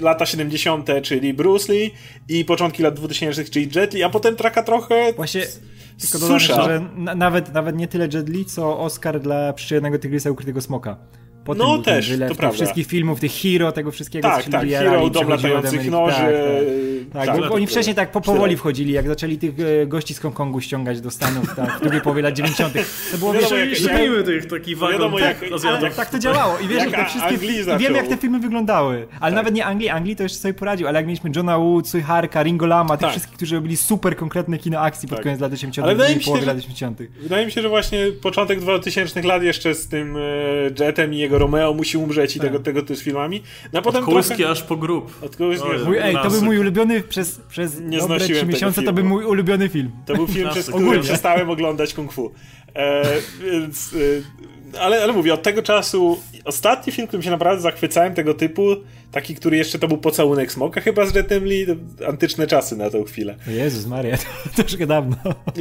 [0.00, 1.90] lata 70., czyli Bruce Lee
[2.28, 5.12] i początki lat 2000, czyli Jet Li, a potem traka trochę...
[5.12, 5.42] Właśnie
[6.00, 6.82] tylko dodam, że
[7.16, 10.96] nawet, nawet nie tyle Jet Li, co Oscar dla przyczajnego tygrysa ukrytego smoka.
[11.44, 12.50] Potem no też, to prawda.
[12.50, 16.16] wszystkich filmów, tych hero, tego wszystkiego, tak, co się tak, hero, dom latających noży.
[16.16, 20.14] Tak, tak, tak, tak oni wcześniej tak po, powoli wchodzili, jak zaczęli tych e, gości
[20.14, 22.74] z Hongkongu ściągać do Stanów tak, w drugiej połowie lat 90.
[23.12, 26.90] To było, wiesz, jak, jak, tych takich wagon tak, ale, tak to działało i wiesz,
[26.90, 27.34] te wszystkie,
[27.74, 29.34] i wiem jak te filmy wyglądały, ale tak.
[29.34, 32.42] nawet nie Anglii, Anglii to jeszcze sobie poradził, ale jak mieliśmy Johna Woo, Tsui Harka,
[32.42, 33.10] Ringo Lama, tych tak.
[33.10, 35.24] wszystkich, którzy robili super konkretne kino akcji pod tak.
[35.24, 35.86] koniec lat 80.
[35.86, 36.98] Ale wydaje mi, się, lat 80.
[37.20, 41.38] wydaje mi się, że właśnie początek 2000 lat jeszcze z tym e, Jetem i jego
[41.38, 42.64] Romeo musi umrzeć i tego, tak.
[42.64, 43.42] tego typu z filmami.
[43.72, 45.22] No, a potem Od Kołyski aż po grób.
[45.22, 45.68] Od Kołyski
[46.02, 49.68] Ej, to był mój ulubiony przez, przez nie dobre trzy miesiące, to był mój ulubiony
[49.68, 49.90] film.
[50.06, 52.32] To był film, przez który przestałem oglądać Kung Fu.
[52.74, 53.04] E,
[53.42, 53.94] więc,
[54.74, 58.76] e, ale, ale mówię, od tego czasu ostatni film, którym się naprawdę zachwycałem tego typu,
[59.12, 61.66] taki, który jeszcze to był pocałunek smoka chyba z Jetem Lee,
[62.08, 63.34] antyczne czasy na tą chwilę.
[63.46, 64.16] Jezus Maria,
[64.56, 65.16] to troszkę dawno.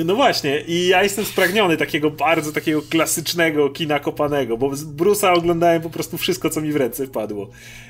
[0.05, 5.37] No właśnie i ja jestem spragniony takiego bardzo takiego klasycznego kina kopanego, bo z Bruce'a
[5.37, 7.49] oglądałem po prostu wszystko, co mi w ręce wpadło.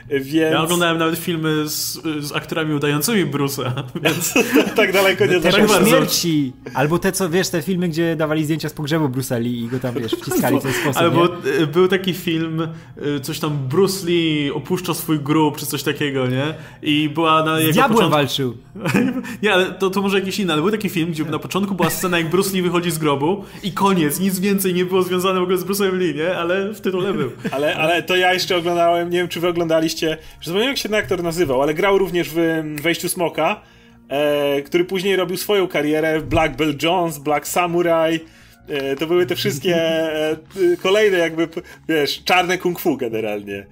[0.10, 0.34] Więc...
[0.52, 4.34] Ja oglądałem nawet filmy z, z aktorami udającymi Bruce'a, więc...
[4.76, 5.86] tak daleko nie zaszło.
[5.86, 6.54] śmierci!
[6.74, 9.80] Albo te, co, wiesz, te filmy, gdzie dawali zdjęcia z pogrzebu Bruce'a Lee i go
[9.80, 11.28] tam, wiesz, wciskali w ten sposób, Albo
[11.60, 11.68] nie?
[11.68, 12.68] był taki film,
[13.22, 16.54] coś tam Bruce Lee opuszcza swój grób, czy coś takiego, nie?
[16.82, 18.18] I była na jego Diabłem początku...
[18.18, 18.58] walczył.
[19.44, 21.90] nie, ale to, to może jakiś inny, ale był taki film, gdzie na początku była
[21.90, 25.44] scena, jak Bruce Lee wychodzi z grobu i koniec, nic więcej nie było związane w
[25.44, 26.38] ogóle z Bruce'em Lee, nie?
[26.38, 27.32] Ale w tytule był.
[27.52, 30.90] ale, ale to ja jeszcze oglądałem, nie wiem, czy wy oglądaliście, że zapomniałem, jak się
[30.90, 33.62] ten aktor nazywał, ale grał również w Wejściu Smoka,
[34.10, 38.20] e, który później robił swoją karierę w Black Belt Jones, Black Samurai,
[39.00, 40.38] to były te wszystkie e,
[40.82, 41.48] kolejne jakby,
[41.90, 43.66] wiesz, czarne kung fu generalnie.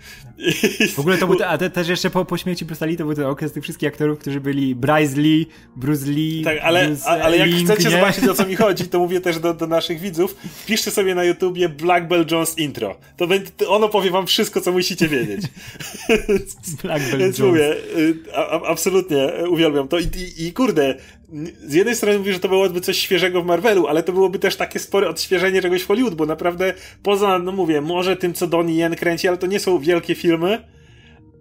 [0.95, 2.65] W ogóle to był, a te, też jeszcze po, po śmierci
[2.97, 6.87] to był ten okres tych wszystkich aktorów, którzy byli Bryce Lee, Bruce Lee, Tak, ale,
[6.87, 7.95] Bruce ale jak Link, chcecie nie?
[7.95, 11.23] zobaczyć o co mi chodzi, to mówię też do, do naszych widzów, wpiszcie sobie na
[11.23, 12.97] YouTubie Black Bell Jones intro.
[13.17, 15.41] To będzie, ono powie wam wszystko, co musicie wiedzieć.
[16.83, 17.51] Black Bell Więc Jones.
[17.51, 20.95] mówię, y, a, absolutnie uwielbiam to I, i, i kurde,
[21.65, 24.55] z jednej strony mówię, że to byłoby coś świeżego w Marvelu, ale to byłoby też
[24.55, 28.75] takie spore odświeżenie czegoś w Hollywood, bo naprawdę poza, no mówię, może tym, co Donnie
[28.75, 30.63] Yen kręci, ale to nie są wielkie filmy,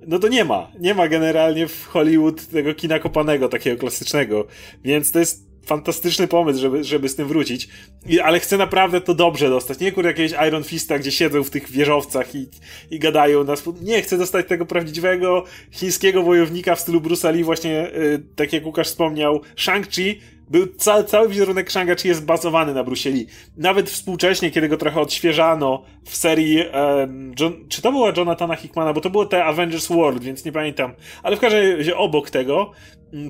[0.07, 0.71] no to nie ma.
[0.81, 4.47] Nie ma generalnie w Hollywood tego kina kopanego, takiego klasycznego.
[4.85, 7.69] Więc to jest fantastyczny pomysł, żeby, żeby z tym wrócić.
[8.07, 9.81] I, ale chcę naprawdę to dobrze dostać.
[9.81, 12.49] Nie kurde jakiegoś Iron Fista, gdzie siedzą w tych wieżowcach i,
[12.91, 13.63] i gadają nas.
[13.83, 18.67] Nie, chcę dostać tego prawdziwego chińskiego wojownika w stylu Bruce Lee, właśnie, y, tak jak
[18.67, 20.15] Łukasz wspomniał, Shang-Chi,
[20.51, 23.27] był cały, cały wizerunek Shang-Chi jest bazowany na Bruce Lee.
[23.57, 28.93] Nawet współcześnie, kiedy go trochę odświeżano w serii, um, John, czy to była Jonathana Hickmana,
[28.93, 30.93] bo to było te Avengers World, więc nie pamiętam.
[31.23, 32.71] Ale w każdym razie obok tego,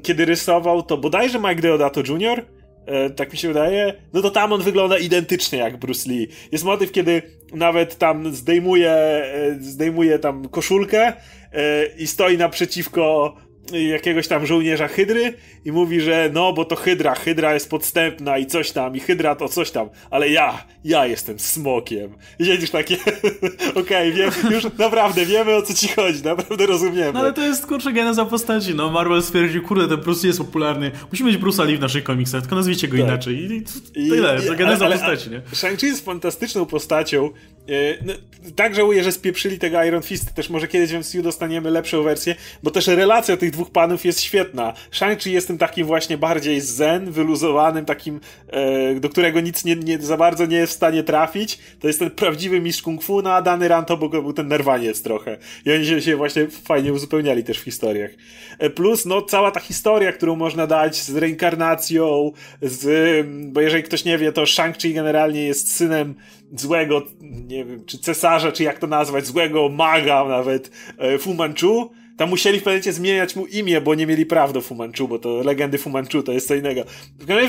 [0.02, 2.44] kiedy rysował to bodajże Mike Deodato Jr.,
[2.86, 6.28] e, tak mi się wydaje, no to tam on wygląda identycznie jak Bruce Lee.
[6.52, 7.22] Jest motyw, kiedy
[7.54, 11.12] nawet tam zdejmuje, e, zdejmuje tam koszulkę
[11.52, 13.34] e, i stoi naprzeciwko
[13.72, 18.46] jakiegoś tam żołnierza Hydry i mówi, że no, bo to Hydra, Hydra jest podstępna i
[18.46, 22.14] coś tam, i Hydra to coś tam, ale ja, ja jestem smokiem.
[22.38, 22.96] I siedzisz takie,
[23.80, 27.12] okej, okay, już naprawdę wiemy o co ci chodzi, naprawdę rozumiemy.
[27.12, 30.90] No ale to jest, kurczę, geneza postaci, no, Marvel stwierdził, kurde, ten Bruce jest popularny,
[31.10, 33.06] musimy mieć Bruce'a Lee w naszych komiksach, tylko nazwijcie go tak.
[33.06, 35.40] inaczej i, i tyle, to geneza ale, ale, postaci, nie?
[35.52, 37.30] Shang-Chi jest fantastyczną postacią,
[37.68, 38.12] e, no,
[38.56, 42.34] tak żałuję, że spieprzyli tego Iron Fist, też może kiedyś w MCU dostaniemy lepszą wersję,
[42.62, 44.72] bo też relacja tych dwóch panów jest świetna.
[44.90, 49.98] Shang-Chi jest tym takim właśnie bardziej zen, wyluzowanym, takim, e, do którego nic nie, nie,
[49.98, 51.58] za bardzo nie jest w stanie trafić.
[51.80, 55.02] To jest ten prawdziwy mistrz kung fu, no a Dany Ran to był ten nerwaniec
[55.02, 55.38] trochę.
[55.66, 58.10] I oni się, się właśnie fajnie uzupełniali też w historiach.
[58.58, 64.04] E, plus, no, cała ta historia, którą można dać z reinkarnacją, z, bo jeżeli ktoś
[64.04, 66.14] nie wie, to Shang-Chi generalnie jest synem
[66.56, 71.90] złego, nie wiem, czy cesarza, czy jak to nazwać, złego maga nawet, e, Fu Manchu,
[72.18, 75.18] tam musieli w pewnym zmieniać mu imię, bo nie mieli praw do Fu Manchu, bo
[75.18, 76.84] to legendy Fu Manchu to jest co innego.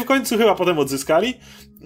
[0.01, 1.33] W końcu chyba potem odzyskali,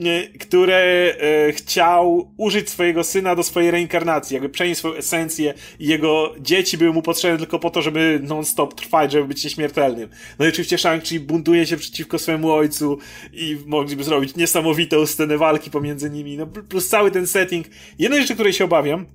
[0.06, 0.76] e, które
[1.20, 6.78] e, chciał użyć swojego syna do swojej reinkarnacji, jakby przenieść swoją esencję i jego dzieci
[6.78, 10.10] były mu potrzebne tylko po to, żeby non-stop trwać, żeby być nieśmiertelnym.
[10.40, 12.98] No i oczywiście Shang-Chi buntuje się przeciwko swojemu ojcu
[13.34, 17.68] i mogliby zrobić niesamowitą scenę walki pomiędzy nimi, no plus cały ten setting.
[18.00, 19.06] Jedna rzecz, której się obawiam,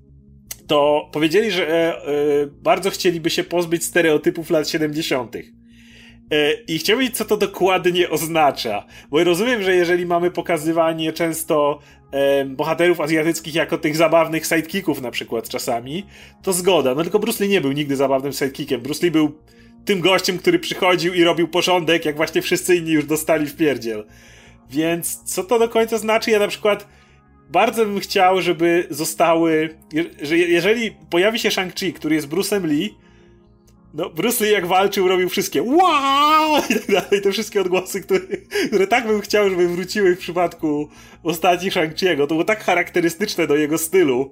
[0.68, 5.36] to powiedzieli, że e, e, bardzo chcieliby się pozbyć stereotypów lat 70.
[5.36, 5.42] E,
[6.52, 8.86] I chciałbym wiedzieć, co to dokładnie oznacza.
[9.10, 11.78] Bo rozumiem, że jeżeli mamy pokazywanie często
[12.12, 16.06] e, bohaterów azjatyckich jako tych zabawnych sidekicków na przykład czasami,
[16.42, 16.94] to zgoda.
[16.94, 18.80] No tylko Bruce Lee nie był nigdy zabawnym sidekickiem.
[18.80, 19.38] Bruce Lee był
[19.84, 24.04] tym gościem, który przychodził i robił porządek, jak właśnie wszyscy inni już dostali w pierdziel.
[24.70, 26.30] Więc co to do końca znaczy?
[26.30, 26.88] Ja na przykład
[27.48, 29.78] bardzo bym chciał, żeby zostały.
[30.22, 32.94] że jeżeli pojawi się Shang-Chi, który jest Bruce'em Lee,
[33.94, 38.20] no, Bruce Lee jak walczył, robił wszystkie wow i tak dalej, te wszystkie odgłosy, które,
[38.66, 40.88] które tak bym chciał, żeby wróciły w przypadku
[41.22, 42.18] ostatnich Shang-Chi'ego.
[42.18, 44.30] To było tak charakterystyczne do jego stylu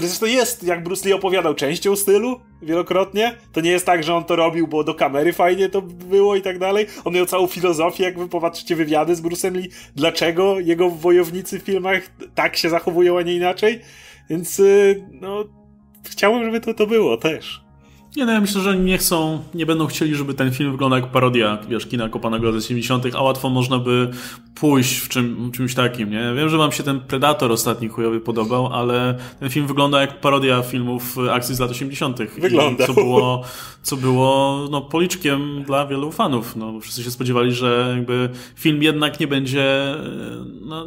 [0.00, 3.36] zresztą jest, jak Bruce Lee opowiadał, częścią stylu wielokrotnie.
[3.52, 6.42] To nie jest tak, że on to robił, bo do kamery fajnie to było i
[6.42, 6.86] tak dalej.
[7.04, 11.62] On miał całą filozofię, jak wy popatrzycie wywiady z Bruce'em Lee, dlaczego jego wojownicy w
[11.62, 12.02] filmach
[12.34, 13.80] tak się zachowują, a nie inaczej.
[14.30, 15.44] Więc, y, no,
[16.02, 17.65] chciałbym, żeby to, to było też.
[18.16, 21.00] Nie, no ja myślę, że oni nie chcą, nie będą chcieli, żeby ten film wyglądał
[21.00, 24.10] jak parodia, wiesz, kina kopanego lat 70., a łatwo można by
[24.54, 26.32] pójść w czym, czymś takim, nie?
[26.36, 30.62] Wiem, że wam się ten Predator ostatni chujowy podobał, ale ten film wygląda jak parodia
[30.62, 32.18] filmów akcji z lat 80.
[32.38, 32.84] Wygląda.
[32.84, 33.42] I co było,
[33.82, 39.20] co było, no, policzkiem dla wielu fanów, no, wszyscy się spodziewali, że jakby film jednak
[39.20, 39.94] nie będzie,
[40.60, 40.86] no,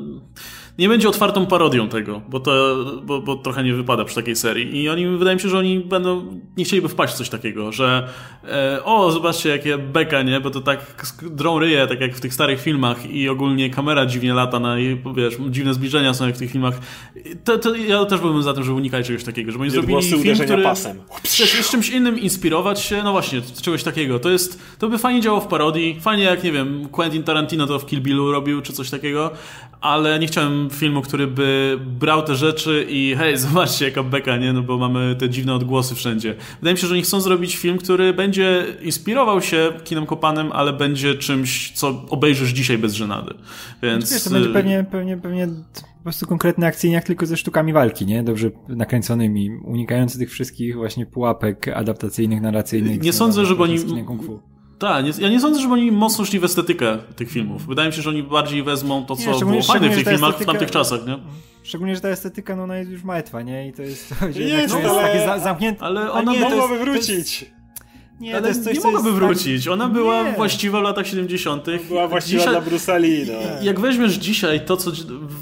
[0.79, 4.81] nie będzie otwartą parodią tego, bo to bo, bo trochę nie wypada przy takiej serii.
[4.81, 8.07] I oni, wydaje mi się, że oni będą, nie chcieliby wpaść w coś takiego, że
[8.43, 10.39] e, o, zobaczcie jakie beka, nie?
[10.41, 10.79] Bo to tak
[11.21, 15.01] drą ryje, tak jak w tych starych filmach i ogólnie kamera dziwnie lata na jej,
[15.15, 16.79] wiesz, dziwne zbliżenia są jak w tych filmach.
[17.43, 20.35] To, to ja też byłbym za tym, żeby unikać czegoś takiego, żeby oni zrobili film,
[20.35, 20.99] który pasem.
[21.23, 24.19] Chcesz z czymś innym inspirować się, no właśnie, czegoś takiego.
[24.19, 27.79] To jest, to by fajnie działało w parodii, fajnie jak, nie wiem, Quentin Tarantino to
[27.79, 29.31] w Kill Billu robił, czy coś takiego,
[29.81, 34.53] ale nie chciałem filmu, który by brał te rzeczy i hej, zobaczcie jaka beka, nie?
[34.53, 36.35] No bo mamy te dziwne odgłosy wszędzie.
[36.59, 40.73] Wydaje mi się, że oni chcą zrobić film, który będzie inspirował się kinem kopanem, ale
[40.73, 43.33] będzie czymś, co obejrzysz dzisiaj bez żenady.
[43.83, 44.13] Więc...
[44.13, 45.47] Wiesz, to będzie pewnie, pewnie, pewnie
[45.99, 48.23] po prostu konkretny akcyjniak tylko ze sztukami walki, nie?
[48.23, 53.01] Dobrze nakręconymi, unikający tych wszystkich właśnie pułapek adaptacyjnych, narracyjnych.
[53.01, 53.77] Nie sądzę, żeby oni...
[54.79, 57.67] Tak, ja nie sądzę, żeby oni mocno szli w estetykę tych filmów.
[57.67, 60.29] Wydaje mi się, że oni bardziej wezmą to, co nie, było fajne w tych filmach
[60.29, 61.17] estetyka, w tamtych czasach, nie?
[61.63, 63.67] Szczególnie, że ta estetyka, no ona jest już martwa, nie?
[63.67, 65.85] I to jest, to, jest, ale, jest takie za, zamknięte.
[65.85, 67.45] Ale ona nie, mogłaby wrócić.
[68.19, 69.67] Nie, ale to jest coś, nie mogłaby wrócić.
[69.67, 70.33] Ona była nie.
[70.33, 71.65] właściwa w latach 70.
[71.87, 73.33] Była właściwa dzisiaj, dla Brusali, no.
[73.61, 74.91] Jak weźmiesz dzisiaj to, co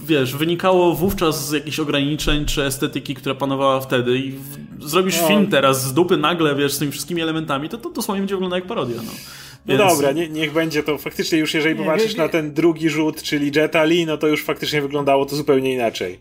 [0.05, 5.27] wiesz, wynikało wówczas z jakichś ograniczeń czy estetyki, która panowała wtedy i w, zrobisz no.
[5.27, 8.59] film teraz z dupy nagle, wiesz, z tymi wszystkimi elementami, to to dosłownie będzie wyglądać
[8.59, 9.11] jak parodia, no.
[9.65, 9.93] No Więc...
[9.93, 12.23] dobra, nie, niech będzie to faktycznie już, jeżeli nie, popatrzysz nie, nie.
[12.23, 16.19] na ten drugi rzut, czyli Jetta Lee, no to już faktycznie wyglądało to zupełnie inaczej.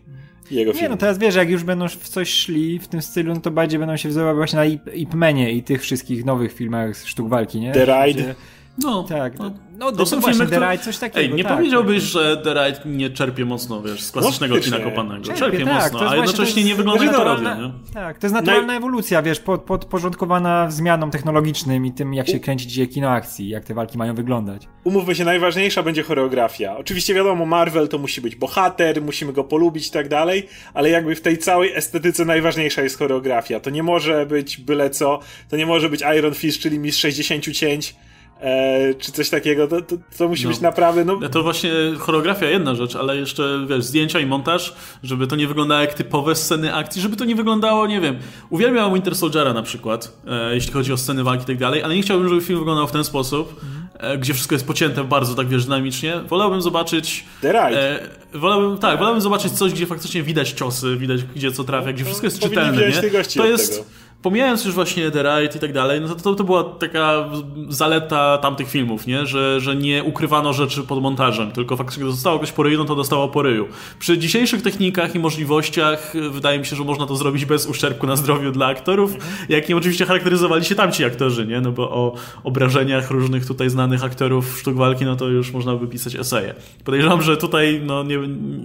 [0.51, 0.83] Jego film.
[0.83, 3.51] Nie, no teraz wiesz, jak już będą w coś szli w tym stylu, no to
[3.51, 7.29] bardziej będą się wzorować właśnie na Ip, Ip Manie i tych wszystkich nowych filmach sztuk
[7.29, 7.71] walki, nie?
[7.71, 8.23] The Ride.
[8.23, 8.35] Gdzie
[8.77, 9.39] no, tak.
[9.39, 11.19] No, no to są filmy, The Ride, coś takiego.
[11.19, 12.11] Ej, nie tak, powiedziałbyś, tak.
[12.11, 15.23] że The Ride nie czerpie mocno, wiesz, z klasycznego no, kina kopanego.
[15.23, 17.71] Czerpie, czerpie tak, mocno, a jednocześnie nie wygląda jak parodia, nie?
[17.93, 22.39] Tak, to jest naturalna no ewolucja, wiesz, pod, podporządkowana zmianom technologicznym i tym, jak się
[22.39, 24.67] kręci dzisiaj kino akcji, jak te walki mają wyglądać.
[24.83, 26.77] Umówmy się, najważniejsza będzie choreografia.
[26.77, 31.15] Oczywiście wiadomo, Marvel to musi być bohater, musimy go polubić i tak dalej, ale jakby
[31.15, 33.59] w tej całej estetyce najważniejsza jest choreografia.
[33.59, 37.43] To nie może być byle co, to nie może być Iron Fist, czyli mistrz 60
[37.43, 37.95] cięć,
[38.41, 40.49] e, czy coś takiego, to, to, to musi no.
[40.49, 41.05] być naprawdę...
[41.05, 41.29] No...
[41.29, 45.81] To właśnie choreografia jedna rzecz, ale jeszcze, wiesz, zdjęcia i montaż, żeby to nie wyglądało
[45.81, 48.17] jak typowe sceny akcji, żeby to nie wyglądało, nie wiem,
[48.49, 51.95] uwielbiam Winter Soldiera na przykład, e, jeśli chodzi o sceny walki i tak dalej, ale
[51.95, 53.61] nie chciałbym, żeby film wyglądał w ten sposób,
[53.99, 56.19] e, gdzie wszystko jest pocięte bardzo, tak wiesz, dynamicznie.
[56.27, 57.25] Wolałbym zobaczyć...
[57.41, 57.77] The Right.
[57.77, 57.99] E,
[58.33, 62.27] wolałbym, tak, wolałbym zobaczyć coś, gdzie faktycznie widać ciosy, widać gdzie co trafia, gdzie wszystko
[62.27, 63.23] jest czytelne, nie?
[63.37, 63.97] To jest...
[64.21, 67.29] pomijając już właśnie The Ride i tak dalej, no to, to, to była taka
[67.69, 69.25] zaleta tamtych filmów, nie?
[69.25, 72.85] Że, że nie ukrywano rzeczy pod montażem, tylko faktycznie gdy zostało ktoś po ryju, no
[72.85, 73.67] to dostało po ryju.
[73.99, 78.07] Przy dzisiejszych technikach i możliwościach y, wydaje mi się, że można to zrobić bez uszczerbku
[78.07, 79.13] na zdrowiu dla aktorów,
[79.49, 81.61] jak i oczywiście charakteryzowali się tamci aktorzy, nie?
[81.61, 85.87] No bo o obrażeniach różnych tutaj znanych aktorów sztuk walki, no to już można by
[85.87, 86.55] pisać eseje.
[86.83, 88.17] Podejrzewam, że tutaj no, nie,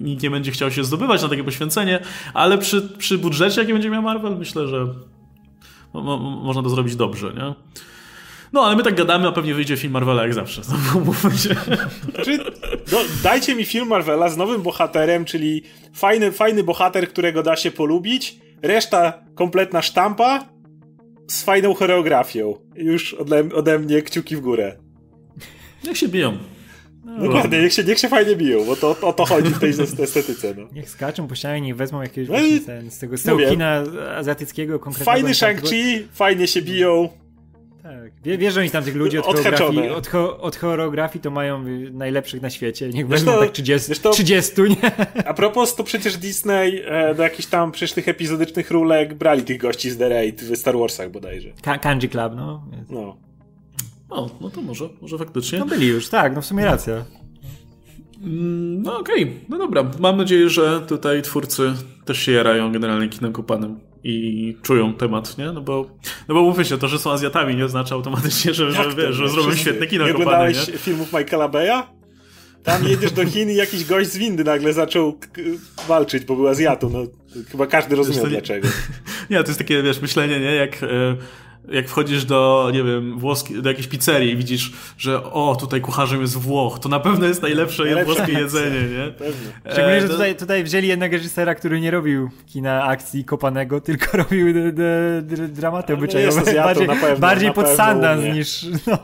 [0.03, 2.01] nikt nie będzie chciał się zdobywać na takie poświęcenie,
[2.35, 4.87] ale przy, przy budżecie, jaki będzie miał Marvel, myślę, że
[5.95, 7.55] mo można to zrobić dobrze, nie?
[8.53, 10.63] No, ale my tak gadamy, a pewnie wyjdzie film Marvela jak zawsze.
[11.07, 11.55] Mówmy się.
[12.15, 12.39] Znaczy,
[12.93, 15.63] no, dajcie mi film Marvela z nowym bohaterem, czyli
[15.95, 20.49] fajny, fajny bohater, którego da się polubić, reszta kompletna sztampa
[21.29, 22.55] z fajną choreografią.
[22.75, 24.77] Już ode, ode mnie kciuki w górę.
[25.85, 26.39] Niech się biją.
[27.05, 29.71] No, Dokładnie, niech się, niech się fajnie biją, bo to o to chodzi w tej
[30.05, 30.55] estetyce.
[30.57, 30.69] No.
[30.73, 33.85] Niech skaczą po ścianie, niech wezmą jakiegoś no właśnie ten, z tego, kina
[34.17, 35.13] azjatyckiego konkretnego.
[35.13, 37.09] Fajny Shang-Chi, fajnie się biją.
[37.83, 38.39] Tak.
[38.39, 42.43] Wiesz, że oni tam tych ludzi od choreografii, od, cho od, choreografii to mają najlepszych
[42.43, 42.89] na świecie.
[42.89, 44.77] Niech wezmą tak 30, to, 30, nie?
[45.27, 49.59] A propos, to przecież Disney e, do jakichś tam przecież tych epizodycznych rulek brali tych
[49.59, 51.53] gości z The Raid w Star Warsach bodajże.
[51.63, 52.65] Ka Kanji Club, no.
[52.91, 53.17] No.
[54.13, 55.59] O, no to może, może faktycznie.
[55.59, 57.05] No byli już, tak, no w sumie racja.
[58.23, 59.35] Mm, no okej, okay.
[59.49, 59.91] no dobra.
[60.01, 65.53] Mam nadzieję, że tutaj twórcy też się jarają generalnie kinem kopanym i czują temat, nie?
[65.53, 65.91] No bo,
[66.29, 69.29] no bo mówmy się, to, że są Azjatami nie oznacza automatycznie, że, że, wiesz, że
[69.29, 70.79] zrobią świetne kino nie kopane, oglądałeś nie?
[70.79, 71.83] filmów Michaela Beya?
[72.63, 75.19] Tam jedziesz do Chin i jakiś gość z windy nagle zaczął
[75.89, 76.91] walczyć, bo był Azjatą.
[76.91, 76.99] No,
[77.51, 78.69] chyba każdy rozumiał dlaczego.
[79.31, 80.55] Nie, to jest takie, wiesz, myślenie, nie?
[80.55, 80.83] Jak...
[80.83, 81.17] E,
[81.69, 86.21] jak wchodzisz do, nie wiem, włoski, do jakiejś pizzerii i widzisz, że o, tutaj kucharzem
[86.21, 89.11] jest Włoch, to na pewno jest najlepsze, najlepsze włoskie jedzenie, nie?
[89.11, 89.73] Pewnie.
[89.73, 94.47] Szczególnie, że tutaj, tutaj wzięli jednego reżysera, który nie robił kina akcji kopanego, tylko robił
[95.49, 96.55] dramaty obyczajowe.
[96.55, 98.67] Bardziej, bardziej pod Sundance niż...
[98.87, 98.99] No.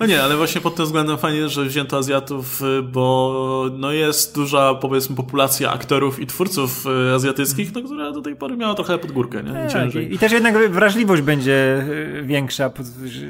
[0.00, 4.34] No nie, ale właśnie pod tym względem fajnie, że wzięto Azjatów, y, bo no jest
[4.34, 8.98] duża, powiedzmy, populacja aktorów i twórców y, azjatyckich, no, która do tej pory miała trochę
[8.98, 9.52] pod górkę, nie?
[9.52, 10.14] Tak, Ciężej.
[10.14, 11.84] I, też jednak wrażliwość będzie
[12.18, 12.70] y, większa,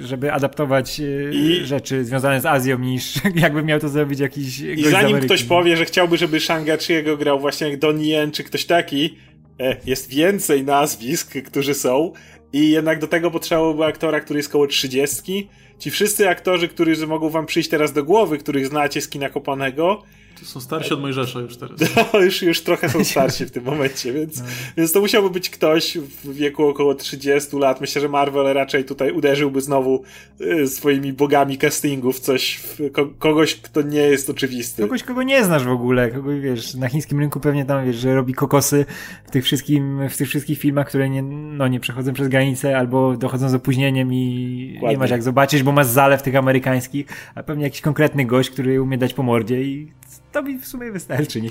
[0.01, 1.01] żeby adaptować
[1.33, 1.61] I...
[1.65, 5.85] rzeczy związane z Azją, niż jakby miał to zrobić jakiś I zanim ktoś powie, że
[5.85, 9.17] chciałby, żeby Shang-Chi'ego grał właśnie jak Donnie Yen czy ktoś taki,
[9.61, 12.13] e, jest więcej nazwisk, którzy są
[12.53, 15.49] i jednak do tego potrzebowałby aktora, który jest koło trzydziestki,
[15.79, 20.03] ci wszyscy aktorzy, którzy mogą wam przyjść teraz do głowy, których znacie z kina kopanego,
[20.41, 21.81] to są starsi od Mojżesza już teraz.
[22.13, 24.45] No, już, już trochę są starsi w tym momencie, więc, no.
[24.77, 27.81] więc to musiałby być ktoś w wieku około 30 lat.
[27.81, 30.03] Myślę, że Marvel raczej tutaj uderzyłby znowu
[30.41, 32.61] y, swoimi bogami castingów, coś,
[32.93, 34.83] ko kogoś, kto nie jest oczywisty.
[34.83, 38.15] Kogoś, kogo nie znasz w ogóle, kogoś, wiesz, na chińskim rynku pewnie tam, wiesz, że
[38.15, 38.85] robi kokosy
[39.25, 43.17] w tych, wszystkim, w tych wszystkich filmach, które nie, no, nie przechodzą przez granicę albo
[43.17, 44.91] dochodzą z opóźnieniem i Ładnie.
[44.91, 48.83] nie masz jak zobaczyć, bo masz zalew tych amerykańskich, a pewnie jakiś konkretny gość, który
[48.83, 49.93] umie dać po mordzie i
[50.33, 51.49] to mi w sumie wystarczy, nie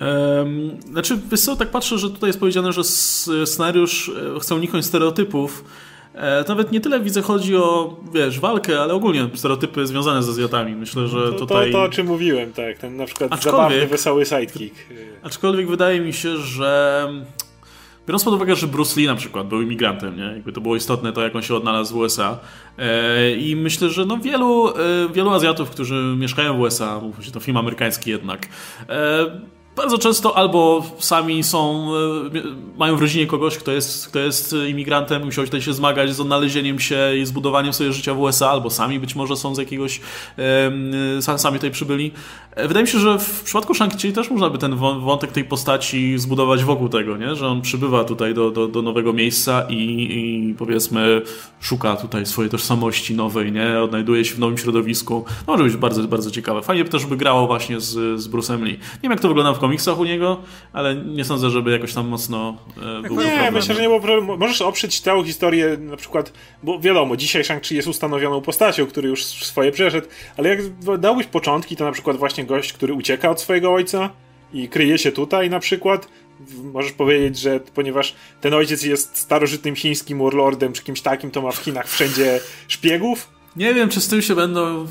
[0.00, 2.84] Um, znaczy, wiesz co, tak patrzę, że tutaj jest powiedziane, że
[3.46, 5.64] scenariusz e, chce uniknąć stereotypów.
[6.14, 10.74] E, nawet nie tyle widzę chodzi o, wiesz, walkę, ale ogólnie stereotypy związane ze Azjatami.
[10.74, 11.72] Myślę, że to, tutaj...
[11.72, 12.78] To, to, o czym mówiłem, tak.
[12.78, 14.74] Ten na przykład aczkolwiek, zabawny, wesoły sidekick.
[15.22, 17.08] Aczkolwiek wydaje mi się, że
[18.06, 20.22] Biorąc pod uwagę, że Bruce Lee na przykład był imigrantem, nie?
[20.24, 22.38] Jakby to było istotne to, jak on się odnalazł w USA.
[22.78, 24.72] E, I myślę, że no wielu, e,
[25.12, 28.48] wielu Azjatów, którzy mieszkają w USA, mówmy się, to film amerykański jednak,
[28.88, 31.90] e, bardzo często albo sami są,
[32.78, 36.78] mają w rodzinie kogoś, kto jest, kto jest imigrantem musiał tutaj się zmagać z odnalezieniem
[36.78, 40.00] się i zbudowaniem sobie życia w USA, albo sami być może są z jakiegoś,
[41.36, 42.12] sami tutaj przybyli.
[42.56, 46.18] E, wydaje mi się, że w przypadku Shang-Chi też można by ten wątek tej postaci
[46.18, 47.36] zbudować wokół tego, nie?
[47.36, 51.22] że on przybywa tutaj do, do, do nowego miejsca i, i powiedzmy
[51.60, 53.80] szuka tutaj swojej tożsamości nowej, nie?
[53.80, 55.24] odnajduje się w nowym środowisku.
[55.46, 56.62] No, może być bardzo, bardzo ciekawe.
[56.62, 58.72] Fajnie by też by grało właśnie z, z Bruce'em Lee.
[58.72, 60.36] Nie wiem jak to wygląda w komiksach u niego,
[60.72, 63.54] ale nie sądzę, żeby jakoś tam mocno e, był Nie, problem.
[63.54, 64.36] myślę, że nie było problemu.
[64.36, 69.24] Możesz oprzeć tę historię na przykład, bo wiadomo, dzisiaj Shang-Chi jest ustanowioną postacią, który już
[69.24, 70.60] swoje przeszedł, ale jak
[70.98, 74.10] dałbyś początki, to na przykład właśnie gość, który ucieka od swojego ojca
[74.52, 76.08] i kryje się tutaj na przykład,
[76.62, 81.50] możesz powiedzieć, że ponieważ ten ojciec jest starożytnym chińskim warlordem czy kimś takim, to ma
[81.50, 84.86] w Chinach wszędzie szpiegów, Nie wiem, czy z tym się będą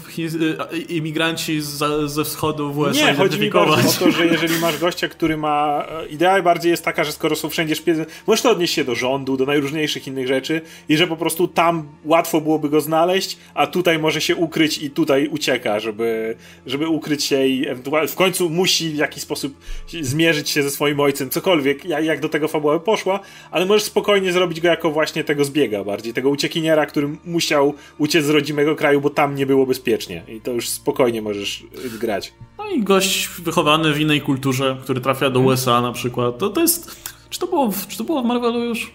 [0.89, 5.07] imigranci z, ze wschodu w USA Nie, chodzi mi o to, że jeżeli masz gościa,
[5.07, 5.86] który ma...
[5.89, 8.95] E, idea bardziej jest taka, że skoro są wszędzie szpiedy, możesz to odnieść się do
[8.95, 13.68] rządu, do najróżniejszych innych rzeczy i że po prostu tam łatwo byłoby go znaleźć, a
[13.68, 16.36] tutaj może się ukryć i tutaj ucieka, żeby,
[16.66, 19.57] żeby ukryć się i ewentualnie w końcu musi w jakiś sposób
[20.01, 23.20] zmierzyć się ze swoim ojcem, cokolwiek, jak, jak do tego fabuła poszła,
[23.51, 28.26] ale możesz spokojnie zrobić go jako właśnie tego zbiega bardziej, tego uciekiniera, który musiał uciec
[28.26, 31.64] z rodzimego kraju, bo tam nie było bezpiecznie i to już spokojnie możesz
[31.99, 32.34] grać.
[32.58, 36.62] No i gość wychowany w innej kulturze, który trafia do USA na przykład, to, to
[36.62, 37.14] jest...
[37.30, 38.91] Czy to, było w, czy to było w Marvelu już?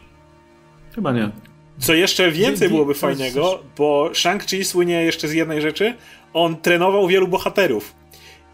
[0.94, 1.30] Chyba nie.
[1.78, 5.94] Co jeszcze więcej byłoby fajnego, bo Shang-Chi słynie jeszcze z jednej rzeczy,
[6.32, 7.94] on trenował wielu bohaterów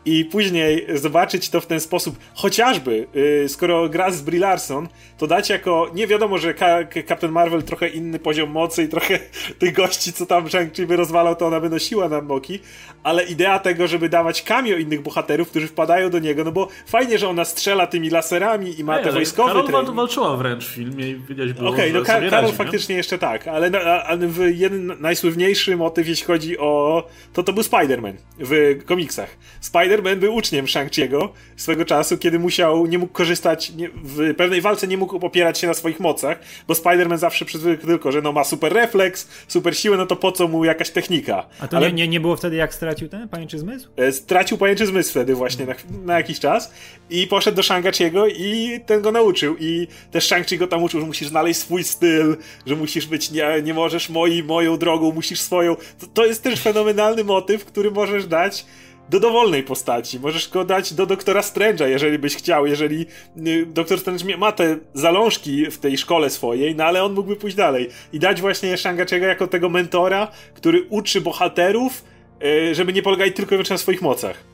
[0.05, 4.89] i później zobaczyć to w ten sposób, chociażby yy, skoro gra z Brie Larson,
[5.19, 6.79] to dać jako, nie wiadomo, że Ka
[7.09, 9.19] Captain Marvel trochę inny poziom mocy i trochę
[9.59, 12.59] tych gości, co tam Shang-Chi by rozwalał, to ona by nosiła na boki,
[13.03, 17.19] ale idea tego, żeby dawać cameo innych bohaterów, którzy wpadają do niego, no bo fajnie,
[17.19, 19.95] że ona strzela tymi laserami i ma te wojskowe Karol trening.
[19.95, 23.49] walczyła wręcz w filmie i widać było, Okej, okay, no Karol radzi, faktycznie jeszcze tak,
[23.49, 27.05] ale, ale jeden najsłynniejszy motyw, jeśli chodzi o...
[27.33, 29.37] to to był Spider-Man w komiksach.
[29.61, 34.61] Spider Spider-Man był uczniem Shang-Chi'ego swego czasu, kiedy musiał, nie mógł korzystać, nie, w pewnej
[34.61, 36.39] walce nie mógł opierać się na swoich mocach,
[36.69, 40.33] bo Spider-Man zawsze przyzwyczaił tylko, że no ma super refleks, super siłę, no to po
[40.33, 41.47] co mu jakaś technika.
[41.61, 41.93] A to Ale...
[41.93, 43.89] nie, nie było wtedy, jak stracił ten pajęczy zmysł?
[43.97, 45.75] E, stracił pajęczy zmysł wtedy właśnie na,
[46.05, 46.73] na jakiś czas
[47.11, 51.07] i poszedł do Shang-Chi'ego i ten go nauczył i też Shang-Chi go tam uczył, że
[51.07, 52.37] musisz znaleźć swój styl,
[52.67, 55.77] że musisz być, nie, nie możesz moi, moją drogą, musisz swoją.
[55.77, 58.67] To, to jest też fenomenalny motyw, który możesz dać
[59.09, 60.21] do dowolnej postaci.
[60.21, 63.07] Możesz go dać do doktora Strange'a, jeżeli byś chciał, jeżeli
[63.47, 67.57] y, doktor Strange ma te zalążki w tej szkole swojej, no ale on mógłby pójść
[67.57, 72.05] dalej i dać właśnie Shang-Chi'ego jako tego mentora, który uczy bohaterów,
[72.45, 74.54] y, żeby nie polegali tylko i wyłącznie na swoich mocach.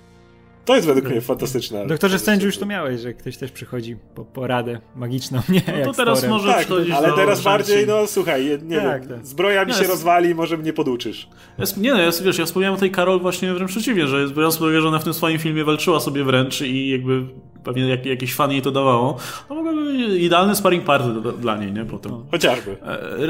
[0.71, 1.87] To jest według mnie fantastyczne.
[1.87, 5.63] Doktorze Strange już to miałeś, że ktoś też przychodzi po, po radę magiczną, nie?
[5.79, 9.27] No to teraz może tak, ale teraz bardziej, no słuchaj, nie tak, wiem, tak.
[9.27, 9.91] zbroja mi się jest...
[9.91, 11.29] rozwali, może mnie poduczysz.
[11.59, 14.55] Jest, nie no, jest, wiesz, ja wspomniałem o tej Karol właśnie wręcz przeciwnie, że biorąc
[14.55, 17.23] pod uwagę, że ona w tym swoim filmie walczyła sobie wręcz i jakby
[17.65, 19.19] pewnie jak, jakiś fan jej to dawało,
[19.49, 21.85] to mogłaby idealny sparring partner dla niej, nie?
[21.85, 22.13] Potem.
[22.13, 22.27] No.
[22.31, 22.77] Chociażby.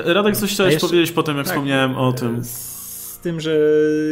[0.07, 0.89] E, Radek, coś chciałeś jeszcze...
[0.89, 2.80] powiedzieć po tym, jak tak, wspomniałem o tym e,
[3.21, 3.59] tym, że,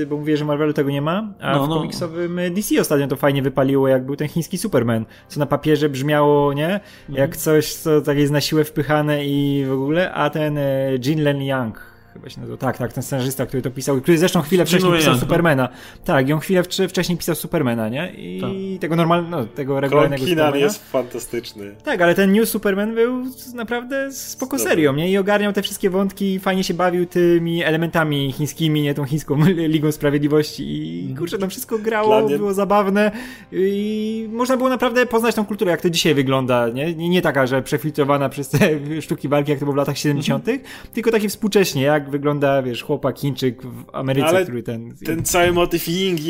[0.09, 1.77] bo mówię, że Marvelu tego nie ma, a no, w no.
[1.77, 6.53] komiksowym DC ostatnio to fajnie wypaliło, jak był ten chiński Superman, co na papierze brzmiało,
[6.53, 6.75] nie?
[6.75, 6.81] Mhm.
[7.09, 11.23] Jak coś, co tak jest na siłę wpychane i w ogóle, a ten e, Jin
[11.23, 11.88] Len Yang,
[12.19, 12.59] chyba się nazywał.
[12.59, 15.21] Tak, tak, ten scenarzysta, który to pisał, który zresztą chwilę wcześniej pisał no.
[15.21, 15.69] Supermana.
[16.05, 18.13] Tak, i on chwilę wcześniej pisał Supermana, nie?
[18.17, 18.81] I tak.
[18.81, 20.57] tego normalnego, no, tego regularnego Supermana.
[20.57, 21.75] jest fantastyczny.
[21.85, 25.11] Tak, ale ten New Superman był naprawdę spoko serią, nie?
[25.11, 28.95] I ogarniał te wszystkie wątki, fajnie się bawił tymi elementami chińskimi, nie?
[28.95, 29.37] Tą chińską
[29.75, 31.19] Ligą Sprawiedliwości i mhm.
[31.19, 32.37] kurczę, tam wszystko grało, mnie...
[32.37, 33.11] było zabawne
[33.53, 36.95] i można było naprawdę poznać tą kulturę, jak to dzisiaj wygląda, nie?
[36.95, 38.59] Nie, nie taka, że przefiltrowana przez te
[39.03, 40.69] sztuki walki, jak to było w latach 70., mhm.
[40.95, 44.97] tylko takie współcześnie, jak wygląda, wiesz, chłopak Chińczyk w Ameryce, Ale który ten...
[45.07, 46.21] ten cały motyw Ying,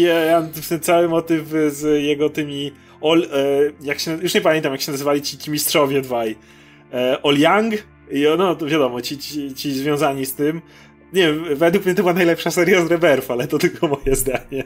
[0.69, 3.27] ten cały motyw z jego tymi Ol, e,
[3.81, 6.37] jak się, już nie pamiętam jak się nazywali ci, ci mistrzowie dwaj.
[6.93, 7.75] E, Ol Yang
[8.11, 10.61] i no to wiadomo, ci, ci, ci związani z tym.
[11.13, 14.65] Nie wiem, według mnie to była najlepsza seria z Rebirth, ale to tylko moje zdanie.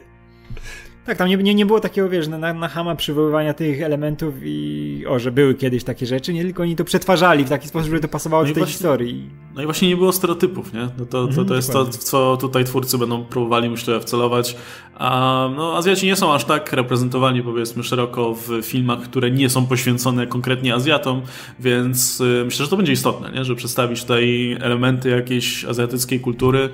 [1.07, 5.05] Tak, tam nie, nie, nie było takiego, wiesz, na, na hama przywoływania tych elementów i
[5.09, 8.01] o, że były kiedyś takie rzeczy, nie tylko oni to przetwarzali w taki sposób, żeby
[8.01, 9.31] to pasowało no do tej właśnie, historii.
[9.55, 10.81] No i właśnie nie było stereotypów, nie?
[10.81, 14.57] No to, to, to mhm, jest to, co tutaj twórcy będą próbowali, myślę, wcelować.
[14.95, 19.67] A no, Azjaci nie są aż tak reprezentowani, powiedzmy, szeroko w filmach, które nie są
[19.67, 21.23] poświęcone konkretnie Azjatom,
[21.61, 23.45] więc y, myślę, że to będzie istotne, nie?
[23.45, 26.69] Żeby przedstawić tutaj elementy jakiejś azjatyckiej kultury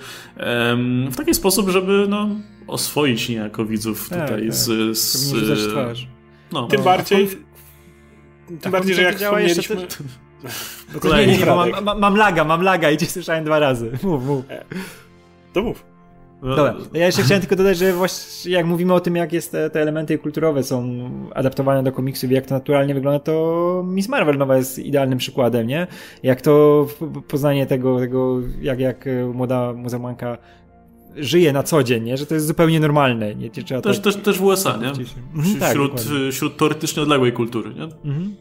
[1.11, 2.29] w taki sposób, żeby, no,
[2.68, 4.98] oswoić niejako widzów tak, tutaj tak, z...
[4.98, 5.34] z
[6.52, 6.66] no.
[6.66, 7.28] Tym bardziej...
[8.60, 9.76] Tym bardziej, że jak wspomnieliśmy...
[9.76, 10.04] Jeszcze
[11.00, 13.90] to nie, nie, mam, mam, mam laga, mam laga i cię słyszałem dwa razy.
[14.02, 14.44] Mów, mów.
[14.50, 14.64] E,
[15.52, 15.84] to mów.
[16.42, 19.52] No, Dobra, ja jeszcze chciałem tylko dodać, że właśnie jak mówimy o tym, jak jest
[19.52, 24.08] te, te, elementy kulturowe są adaptowane do komiksów i jak to naturalnie wygląda, to Miss
[24.08, 25.86] Marvel nowa jest idealnym przykładem, nie?
[26.22, 26.86] Jak to
[27.28, 29.04] poznanie tego, tego jak, jak
[29.34, 30.38] młoda muzułmanka
[31.18, 32.16] żyje na co dzień, nie?
[32.16, 33.34] że to jest zupełnie normalne.
[33.34, 34.02] Nie, też, tak...
[34.02, 34.88] też, też w USA, nie?
[34.88, 36.00] Mhm, tak, wśród,
[36.32, 37.74] wśród teoretycznie odległej kultury.
[37.74, 37.82] Nie?
[37.82, 38.34] Mhm.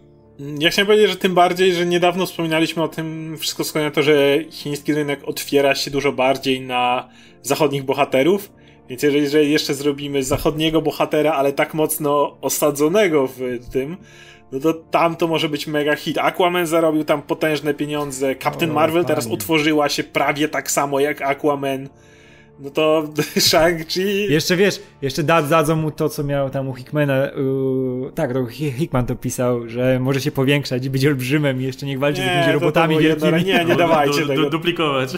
[0.60, 4.40] Ja chciałem powiedzieć, że tym bardziej, że niedawno wspominaliśmy o tym, wszystko na to, że
[4.52, 7.10] chiński rynek otwiera się dużo bardziej na
[7.42, 8.52] zachodnich bohaterów.
[8.90, 13.98] Więc jeżeli, jeżeli jeszcze zrobimy zachodniego bohatera, ale tak mocno osadzonego w tym,
[14.52, 16.18] no to tam to może być mega hit.
[16.18, 18.36] Aquaman zarobił tam potężne pieniądze.
[18.36, 19.08] Captain o, Marvel fajnie.
[19.08, 21.90] teraz otworzyła się prawie tak samo jak Aquaman.
[22.60, 23.04] No to
[23.50, 24.30] Shang-Chi...
[24.30, 28.12] Jeszcze wiesz, jeszcze dadzą mu to, co miał tam u Hickmana, u...
[28.16, 32.00] tak, to Hickman to pisał, że może się powiększać i być olbrzymem i jeszcze niech
[32.00, 33.54] walczy Nie, z jakimiś to- to robotami jedno- wielkimi.
[33.54, 34.42] nie, nie dawajcie du, tego.
[34.44, 35.14] du, duplikować.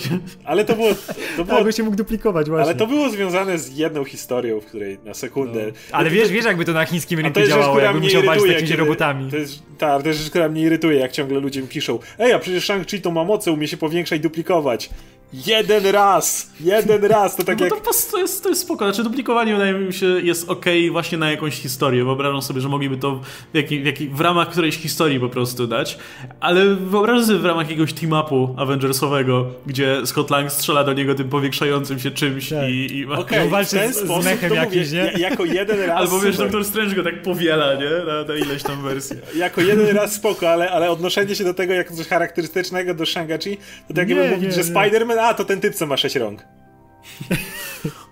[0.46, 0.90] Ale to było...
[1.38, 2.66] To było Tak, by się mógł duplikować właśnie.
[2.70, 5.72] ale to było związane z jedną historią, w której na sekundę...
[5.92, 8.08] Ale wiesz, wiesz jakby to na chińskim rynku to jest rzecz, działało, która jakby mnie
[8.08, 9.32] musiał walczyć z jakimiś kiedy, robotami.
[9.32, 12.34] To jest, tak, to jest rzecz, która mnie irytuje, jak ciągle ludzie mi piszą Ej,
[12.34, 14.90] a przecież Shang-Chi to ma moce, umie się powiększać i duplikować.
[15.34, 16.50] Jeden raz!
[16.60, 17.36] Jeden raz!
[17.36, 17.74] To tak No jak...
[17.76, 18.86] to, to, jest, to jest spoko.
[18.86, 22.04] Znaczy duplikowanie wydaje mi się jest ok właśnie na jakąś historię.
[22.04, 23.16] Wyobrażam sobie, że mogliby to
[23.54, 25.98] w, jaki, w, jaki, w ramach którejś historii po prostu dać.
[26.40, 31.30] Ale wyobrażam sobie w ramach jakiegoś team-upu Avengersowego, gdzie Scott Lang strzela do niego tym
[31.30, 32.70] powiększającym się czymś Tak.
[32.70, 32.98] i...
[32.98, 35.12] i Okej, No, walczy ten z- z sposób mechem jakimś, mówię, nie?
[35.22, 36.38] ja- jako jeden raz Albo wiesz.
[36.38, 37.90] Doktor Strange go tak powiela, nie?
[38.06, 39.16] Na, na ileś tam wersji.
[39.36, 43.58] Jako jeden raz spoko, ale, ale odnoszenie się do tego jako coś charakterystycznego do Shang-Chi,
[43.88, 44.74] to tak Nie, jakby mówić, nie, że.
[44.74, 46.46] Spider-Man, a to ten typ, co ma sześć rąk.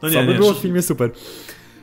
[0.03, 0.39] No Co nie, by nie.
[0.39, 1.11] było w filmie super.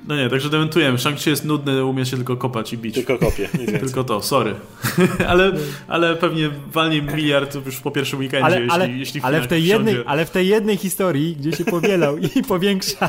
[0.09, 0.99] No nie, także dementujemy.
[0.99, 2.95] Shang-Chi jest nudny, umie się tylko kopać i bić.
[2.95, 3.81] Tylko więcej.
[3.81, 4.55] Tylko to, sorry.
[5.29, 5.53] ale,
[5.89, 9.63] ale pewnie walnie miliard już po pierwszym weekendzie, Ale, jeśli, ale, jeśli ale, w tej
[9.63, 9.91] wsiądzie.
[9.91, 13.09] jednej, ale w tej jednej historii, gdzie się powielał i powiększał.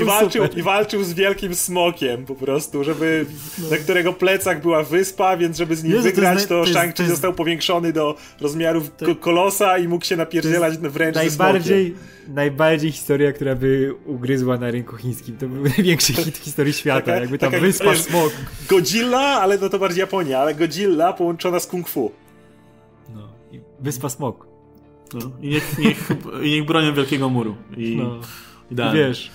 [0.00, 0.58] I walczył, super.
[0.58, 3.26] I walczył z wielkim smokiem po prostu, żeby
[3.70, 6.92] na którego plecach była wyspa, więc żeby z nim Jezu, to wygrać, to, to Shang-Chi
[6.92, 11.62] to został powiększony do rozmiarów ko- kolosa i mógł się napierdzielać wręcz ze smokiem.
[12.28, 15.36] Najbardziej, historia, która by ugryzła na rynku chińskim.
[15.36, 17.00] To był największy hit w historii świata.
[17.06, 18.32] Taka- jakby tam taka- wyspa wiesz, smok.
[18.68, 22.12] Godzilla, ale no to bardziej Japonia, ale Godzilla połączona z Kung Fu.
[23.14, 23.28] No.
[23.52, 24.46] i Wyspa smok.
[25.14, 26.08] No, I niech, niech,
[26.42, 27.56] i niech bronią Wielkiego Muru.
[27.76, 28.20] I, No.
[28.90, 29.30] I wiesz,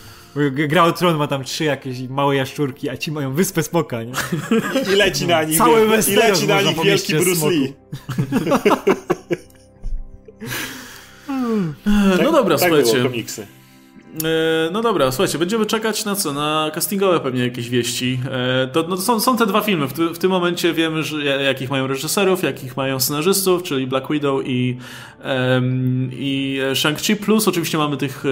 [0.52, 4.12] Gra o Tron ma tam trzy jakieś małe jaszczurki, a ci mają wyspę smoka, nie?
[4.94, 7.50] I leci na nich, Cały i leci na nich wielki Bruce.
[7.50, 7.74] Lee.
[12.54, 13.00] dobra, tak słuchajcie.
[13.00, 13.48] było komiksy.
[14.24, 16.34] E, No dobra, słuchajcie, będziemy czekać na co?
[16.34, 18.20] Na castingowe pewnie jakieś wieści.
[18.32, 19.88] E, To, no, to są, są te dwa filmy.
[19.88, 24.42] W, w tym momencie wiemy, że, jakich mają reżyserów, jakich mają scenarzystów, czyli Black Widow
[24.48, 24.78] i,
[25.22, 28.24] em, i Shang-Chi, plus oczywiście mamy tych,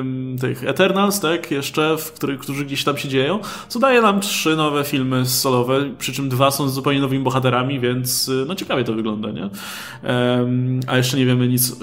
[0.00, 4.20] em, tych Eternals, tak, jeszcze, w których, którzy gdzieś tam się dzieją, co daje nam
[4.20, 8.84] trzy nowe filmy solowe, przy czym dwa są z zupełnie nowymi bohaterami, więc no ciekawie
[8.84, 9.48] to wygląda, nie?
[10.02, 11.76] Em, a jeszcze nie wiemy nic,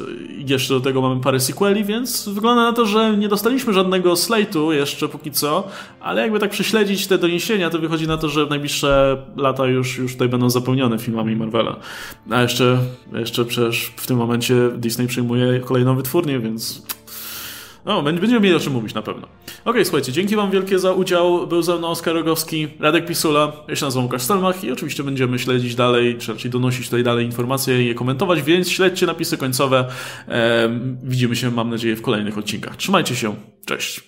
[0.48, 4.72] jeszcze do tego mamy parę sequeli, więc wygląda na to, że nie dostaliśmy żadnego slate'u
[4.72, 5.68] jeszcze póki co,
[6.00, 10.14] ale jakby tak prześledzić te doniesienia, to wychodzi na to, że najbliższe lata już, już
[10.14, 11.76] tutaj będą zapełnione filmami Marvela.
[12.30, 12.78] A jeszcze,
[13.14, 16.86] jeszcze przecież w tym momencie Disney przyjmuje kolejną wytwórnię, więc
[17.86, 19.28] no, będ- będziemy mieli o czym mówić na pewno.
[19.66, 21.48] Okej, słuchajcie, dzięki wam wielkie za udział.
[21.48, 25.40] Był ze mną Oskar Rogowski, Radek Pisula, ja się nazywam Łukasz Stelmach i oczywiście będziemy
[25.40, 29.86] śledzić dalej, czy raczej donosić tutaj dalej informacje i je komentować, więc śledźcie napisy końcowe.
[31.04, 32.76] Widzimy się, mam nadzieję, w kolejnych odcinkach.
[32.76, 34.06] Trzymajcie się, cześć!